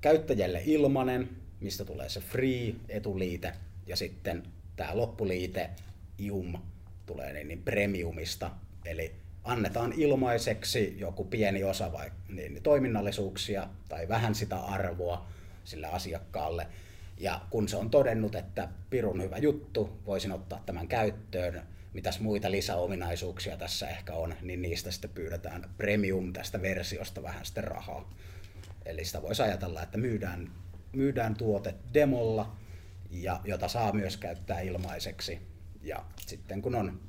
käyttäjälle 0.00 0.62
ilmanen, 0.64 1.28
mistä 1.60 1.84
tulee 1.84 2.08
se 2.08 2.20
free 2.20 2.74
etuliite 2.88 3.52
ja 3.86 3.96
sitten 3.96 4.42
tämä 4.76 4.96
loppuliite 4.96 5.70
ium 6.18 6.58
tulee 7.06 7.32
niin, 7.32 7.48
niin 7.48 7.62
premiumista, 7.62 8.50
eli 8.84 9.14
annetaan 9.44 9.92
ilmaiseksi 9.96 10.96
joku 10.98 11.24
pieni 11.24 11.64
osa 11.64 11.92
vai, 11.92 12.10
niin, 12.28 12.62
toiminnallisuuksia 12.62 13.68
tai 13.88 14.08
vähän 14.08 14.34
sitä 14.34 14.56
arvoa 14.56 15.26
sille 15.64 15.86
asiakkaalle, 15.86 16.66
ja 17.18 17.40
kun 17.50 17.68
se 17.68 17.76
on 17.76 17.90
todennut, 17.90 18.34
että 18.34 18.68
pirun 18.90 19.22
hyvä 19.22 19.38
juttu, 19.38 20.00
voisin 20.06 20.32
ottaa 20.32 20.62
tämän 20.66 20.88
käyttöön, 20.88 21.62
mitäs 21.92 22.20
muita 22.20 22.50
lisäominaisuuksia 22.50 23.56
tässä 23.56 23.88
ehkä 23.88 24.14
on, 24.14 24.34
niin 24.42 24.62
niistä 24.62 24.90
sitten 24.90 25.10
pyydetään 25.10 25.70
premium 25.76 26.32
tästä 26.32 26.62
versiosta 26.62 27.22
vähän 27.22 27.46
sitten 27.46 27.64
rahaa. 27.64 28.14
Eli 28.86 29.04
sitä 29.04 29.22
voisi 29.22 29.42
ajatella, 29.42 29.82
että 29.82 29.98
myydään, 29.98 30.50
myydään 30.92 31.36
tuote 31.36 31.74
demolla, 31.94 32.56
ja, 33.10 33.40
jota 33.44 33.68
saa 33.68 33.92
myös 33.92 34.16
käyttää 34.16 34.60
ilmaiseksi. 34.60 35.38
Ja 35.82 36.04
sitten 36.26 36.62
kun 36.62 36.74
on 36.74 37.00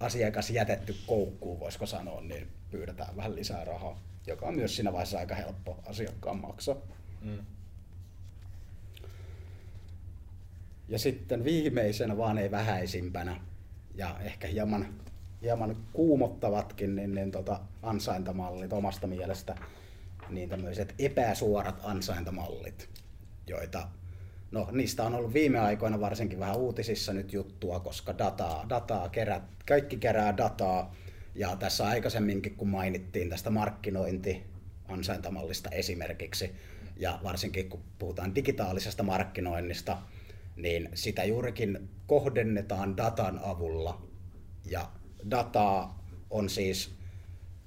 asiakas 0.00 0.50
jätetty 0.50 0.96
koukkuun, 1.06 1.60
voisiko 1.60 1.86
sanoa, 1.86 2.20
niin 2.20 2.48
pyydetään 2.70 3.16
vähän 3.16 3.36
lisää 3.36 3.64
rahaa, 3.64 4.00
joka 4.26 4.46
on 4.46 4.56
myös 4.56 4.76
siinä 4.76 4.92
vaiheessa 4.92 5.18
aika 5.18 5.34
helppo 5.34 5.80
asiakkaan 5.86 6.36
maksaa. 6.36 6.76
Mm. 7.20 7.38
Ja 10.88 10.98
sitten 10.98 11.44
viimeisenä, 11.44 12.16
vaan 12.16 12.38
ei 12.38 12.50
vähäisimpänä, 12.50 13.40
ja 13.94 14.16
ehkä 14.20 14.48
hieman, 14.48 14.94
hieman 15.42 15.76
kuumottavatkin, 15.92 16.96
niin, 16.96 17.14
niin 17.14 17.30
tota, 17.30 17.60
ansaintamallit 17.82 18.72
omasta 18.72 19.06
mielestä, 19.06 19.54
niin 20.30 20.48
tämmöiset 20.48 20.94
epäsuorat 20.98 21.80
ansaintamallit, 21.82 22.88
joita 23.46 23.88
No, 24.52 24.68
niistä 24.72 25.04
on 25.04 25.14
ollut 25.14 25.34
viime 25.34 25.58
aikoina 25.58 26.00
varsinkin 26.00 26.38
vähän 26.38 26.56
uutisissa 26.56 27.12
nyt 27.12 27.32
juttua, 27.32 27.80
koska 27.80 28.18
dataa, 28.18 28.66
dataa 28.68 29.08
kerää, 29.08 29.48
kaikki 29.68 29.96
kerää 29.96 30.36
dataa. 30.36 30.94
Ja 31.34 31.56
tässä 31.56 31.86
aikaisemminkin, 31.86 32.56
kun 32.56 32.68
mainittiin 32.68 33.30
tästä 33.30 33.50
markkinointi 33.50 34.42
ansaintamallista 34.88 35.70
esimerkiksi, 35.70 36.50
ja 36.96 37.18
varsinkin 37.22 37.68
kun 37.68 37.82
puhutaan 37.98 38.34
digitaalisesta 38.34 39.02
markkinoinnista, 39.02 39.98
niin 40.56 40.88
sitä 40.94 41.24
juurikin 41.24 41.88
kohdennetaan 42.06 42.96
datan 42.96 43.40
avulla. 43.42 44.02
Ja 44.70 44.90
dataa 45.30 46.04
on 46.30 46.48
siis 46.50 46.94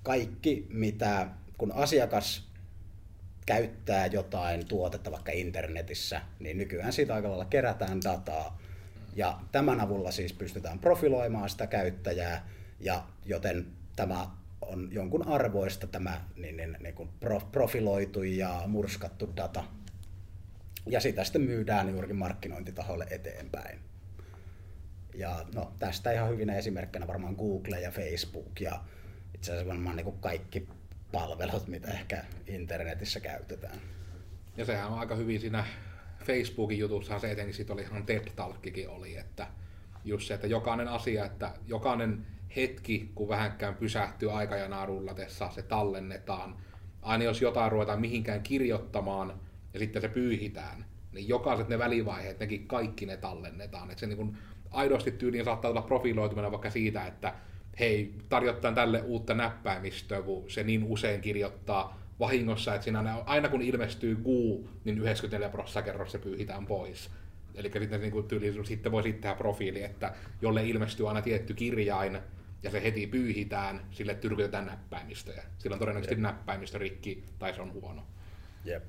kaikki, 0.03 0.67
mitä 0.69 1.27
kun 1.57 1.71
asiakas 1.71 2.49
käyttää 3.45 4.05
jotain 4.05 4.67
tuotetta 4.67 5.11
vaikka 5.11 5.31
internetissä, 5.31 6.21
niin 6.39 6.57
nykyään 6.57 6.93
siitä 6.93 7.15
aika 7.15 7.29
lailla 7.29 7.45
kerätään 7.45 7.99
dataa. 8.03 8.59
Ja 9.15 9.39
tämän 9.51 9.79
avulla 9.79 10.11
siis 10.11 10.33
pystytään 10.33 10.79
profiloimaan 10.79 11.49
sitä 11.49 11.67
käyttäjää, 11.67 12.47
ja 12.79 13.03
joten 13.25 13.67
tämä 13.95 14.27
on 14.61 14.89
jonkun 14.91 15.27
arvoista 15.27 15.87
tämä 15.87 16.21
niin, 16.35 16.57
niin, 16.57 16.77
niin 16.79 16.95
kuin 16.95 17.09
profiloitu 17.51 18.23
ja 18.23 18.63
murskattu 18.67 19.33
data 19.37 19.63
ja 20.89 20.99
sitä 20.99 21.23
sitten 21.23 21.41
myydään 21.41 21.89
juurikin 21.89 22.15
markkinointitahoille 22.15 23.07
eteenpäin. 23.09 23.79
Ja 25.13 25.45
no, 25.55 25.71
tästä 25.79 26.11
ihan 26.11 26.29
hyvin 26.29 26.49
esimerkkinä 26.49 27.07
varmaan 27.07 27.35
Google 27.35 27.79
ja 27.79 27.91
Facebook 27.91 28.59
ja 28.59 28.79
itse 29.33 29.51
asiassa 29.51 29.69
varmaan 29.69 29.95
niin 29.95 30.05
kuin 30.05 30.19
kaikki 30.19 30.67
palvelut, 31.11 31.67
mitä 31.67 31.91
ehkä 31.91 32.23
internetissä 32.47 33.19
käytetään. 33.19 33.77
Ja 34.57 34.65
sehän 34.65 34.87
on 34.87 34.99
aika 34.99 35.15
hyvin 35.15 35.39
siinä 35.39 35.65
Facebookin 36.23 36.79
jutussa 36.79 37.19
se 37.19 37.31
etenkin 37.31 37.53
sit 37.53 37.69
oli 37.69 37.81
ihan 37.81 38.05
TED 38.05 38.27
Talkkikin 38.35 38.89
oli, 38.89 39.17
että 39.17 39.47
just 40.05 40.27
se, 40.27 40.33
että 40.33 40.47
jokainen 40.47 40.87
asia, 40.87 41.25
että 41.25 41.51
jokainen 41.67 42.25
hetki, 42.55 43.11
kun 43.15 43.29
vähänkään 43.29 43.75
pysähtyy 43.75 44.31
aikajanaa 44.31 44.85
rullatessa, 44.85 45.49
se 45.55 45.61
tallennetaan. 45.61 46.55
Aina 47.01 47.23
jos 47.23 47.41
jotain 47.41 47.71
ruvetaan 47.71 48.01
mihinkään 48.01 48.43
kirjoittamaan, 48.43 49.39
ja 49.73 49.79
sitten 49.79 50.01
se 50.01 50.09
pyyhitään, 50.09 50.85
niin 51.11 51.27
jokaiset 51.27 51.67
ne 51.69 51.79
välivaiheet, 51.79 52.39
nekin 52.39 52.67
kaikki 52.67 53.05
ne 53.05 53.17
tallennetaan. 53.17 53.91
Että 53.91 53.99
se 53.99 54.07
niin 54.07 54.17
kuin 54.17 54.37
aidosti 54.71 55.11
tyyliin 55.11 55.45
saattaa 55.45 55.71
olla 55.71 55.81
profiloituminen 55.81 56.51
vaikka 56.51 56.69
siitä, 56.69 57.05
että 57.05 57.33
hei, 57.79 58.13
tarjottaa 58.29 58.71
tälle 58.71 59.01
uutta 59.01 59.33
näppäimistöä, 59.33 60.21
kun 60.21 60.51
se 60.51 60.63
niin 60.63 60.83
usein 60.83 61.21
kirjoittaa 61.21 61.99
vahingossa, 62.19 62.75
että 62.75 62.83
siinä 62.83 63.15
aina 63.25 63.49
kun 63.49 63.61
ilmestyy 63.61 64.15
Gu, 64.15 64.69
niin 64.83 64.97
94 64.97 65.49
prosenttia 65.49 65.81
kerrossa 65.81 66.17
se 66.17 66.23
pyyhitään 66.23 66.65
pois. 66.65 67.09
Eli 67.55 67.71
sitten, 67.79 68.01
niin 68.01 68.11
kuin 68.11 68.27
tyyli, 68.27 68.65
sitten 68.65 68.91
voi 68.91 69.03
sitten 69.03 69.21
tehdä 69.21 69.35
profiili, 69.35 69.83
että 69.83 70.13
jolle 70.41 70.65
ilmestyy 70.65 71.07
aina 71.07 71.21
tietty 71.21 71.53
kirjain, 71.53 72.19
ja 72.63 72.71
se 72.71 72.83
heti 72.83 73.07
pyyhitään, 73.07 73.81
sille 73.91 74.15
tyrkytetään 74.15 74.65
näppäimistöjä. 74.65 75.43
Silloin 75.57 75.79
todennäköisesti 75.79 76.21
näppäimistö 76.21 76.77
rikki 76.77 77.23
tai 77.39 77.53
se 77.53 77.61
on 77.61 77.73
huono. 77.73 78.03
Jep. 78.65 78.83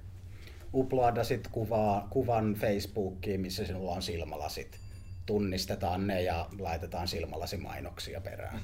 Uploada 0.74 1.24
sit 1.24 1.48
kuvaa, 1.48 2.06
kuvan 2.10 2.54
Facebookiin, 2.54 3.40
missä 3.40 3.66
sinulla 3.66 3.92
on 3.92 4.02
silmälasit. 4.02 4.80
Tunnistetaan 5.26 6.06
ne 6.06 6.22
ja 6.22 6.48
laitetaan 6.58 7.08
silmälasimainoksia 7.08 8.20
perään. 8.20 8.60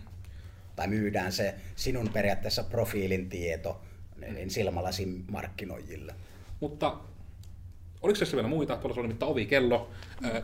Tai 0.82 0.88
myydään 0.88 1.32
se 1.32 1.54
sinun 1.76 2.10
periaatteessa 2.12 2.64
profiilin 2.64 3.28
tieto 3.28 3.80
niin 4.34 4.50
silmälasin 4.50 5.24
markkinoijille. 5.30 6.14
Mutta 6.60 6.96
oliko 8.02 8.18
tässä 8.18 8.36
vielä 8.36 8.48
muita? 8.48 8.76
Tuolla 8.76 8.96
oli 8.96 9.02
nimittäin 9.02 9.32
ovikello. 9.32 9.90
Mm. 10.20 10.42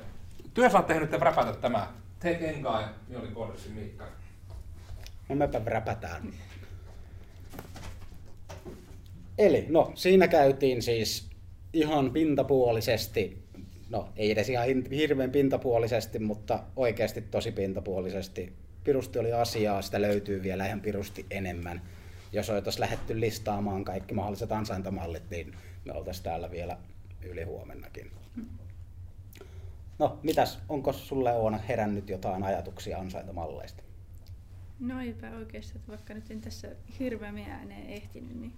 Työ 0.55 0.71
saatte 0.71 1.01
nyt 1.01 1.13
räpätä 1.13 1.53
tämä. 1.53 1.93
Take 2.19 2.49
enkai, 2.49 2.85
minä 3.09 3.21
olin 3.21 3.33
kohdassa 3.33 3.71
Miikka. 3.71 4.05
No 5.29 5.35
mepä 5.35 5.61
räpätään. 5.65 6.33
Eli 9.39 9.67
no, 9.69 9.93
siinä 9.95 10.29
käytiin 10.29 10.83
siis 10.83 11.31
ihan 11.73 12.11
pintapuolisesti, 12.11 13.43
no 13.91 14.09
ei 14.17 14.31
edes 14.31 14.49
ihan 14.49 14.67
hirveän 14.91 15.31
pintapuolisesti, 15.31 16.19
mutta 16.19 16.63
oikeasti 16.77 17.23
tosi 17.23 17.53
pintapuolisesti. 17.53 18.68
Pirusti 18.89 19.19
oli 19.19 19.33
asiaa, 19.33 19.83
sitä 19.83 20.03
löytyy 20.03 20.43
vielä 20.43 20.67
ihan 20.67 20.81
pirusti 20.81 21.27
enemmän. 21.31 21.83
Jos 22.33 22.51
oltaisiin 22.51 22.81
lähetty 22.81 23.21
listaamaan 23.21 23.85
kaikki 23.85 24.15
mahdolliset 24.15 24.53
ansaintamallit, 24.53 25.31
niin 25.31 25.57
me 25.85 25.93
oltaisiin 25.93 26.25
täällä 26.25 26.51
vielä 26.51 26.79
yli 27.23 27.43
huomennakin. 27.43 28.11
No, 29.99 30.19
mitäs, 30.23 30.59
onko 30.69 30.93
sulle 30.93 31.33
Oona 31.33 31.59
herännyt 31.59 32.09
jotain 32.09 32.43
ajatuksia 32.43 32.99
ansaintamalleista? 32.99 33.83
No 34.81 35.01
eipä 35.01 35.31
oikeastaan, 35.31 35.85
vaikka 35.89 36.15
nyt 36.15 36.31
en 36.31 36.41
tässä 36.41 36.69
hirveämmin 36.99 37.51
ääneen 37.51 37.87
ehtinyt, 37.87 38.41
niin 38.41 38.53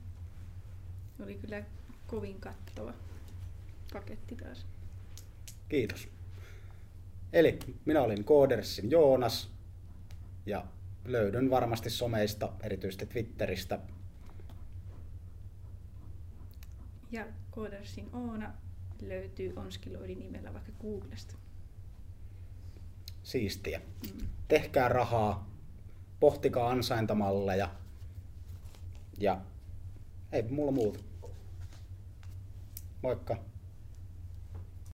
oli 1.24 1.34
kyllä 1.34 1.62
kovin 2.06 2.40
kattava 2.40 2.92
paketti 3.92 4.36
taas. 4.36 4.66
Kiitos. 5.68 6.08
Eli 7.32 7.58
minä 7.84 8.02
olin 8.02 8.24
Koodersin 8.24 8.90
Joonas 8.90 9.59
ja 10.46 10.66
löydyn 11.04 11.50
varmasti 11.50 11.90
someista, 11.90 12.52
erityisesti 12.62 13.06
Twitteristä. 13.06 13.78
Ja 17.10 17.26
Koodersin 17.50 18.08
Oona 18.12 18.54
löytyy 19.02 19.52
Onskiloidin 19.56 20.18
nimellä 20.18 20.54
vaikka 20.54 20.72
Googlesta. 20.80 21.34
Siistiä. 23.22 23.80
Mm. 23.80 24.26
Tehkää 24.48 24.88
rahaa, 24.88 25.50
pohtikaa 26.20 26.70
ansaintamalleja 26.70 27.70
ja 29.18 29.40
ei 30.32 30.42
mulla 30.42 30.72
muuta. 30.72 31.00
Moikka! 33.02 33.49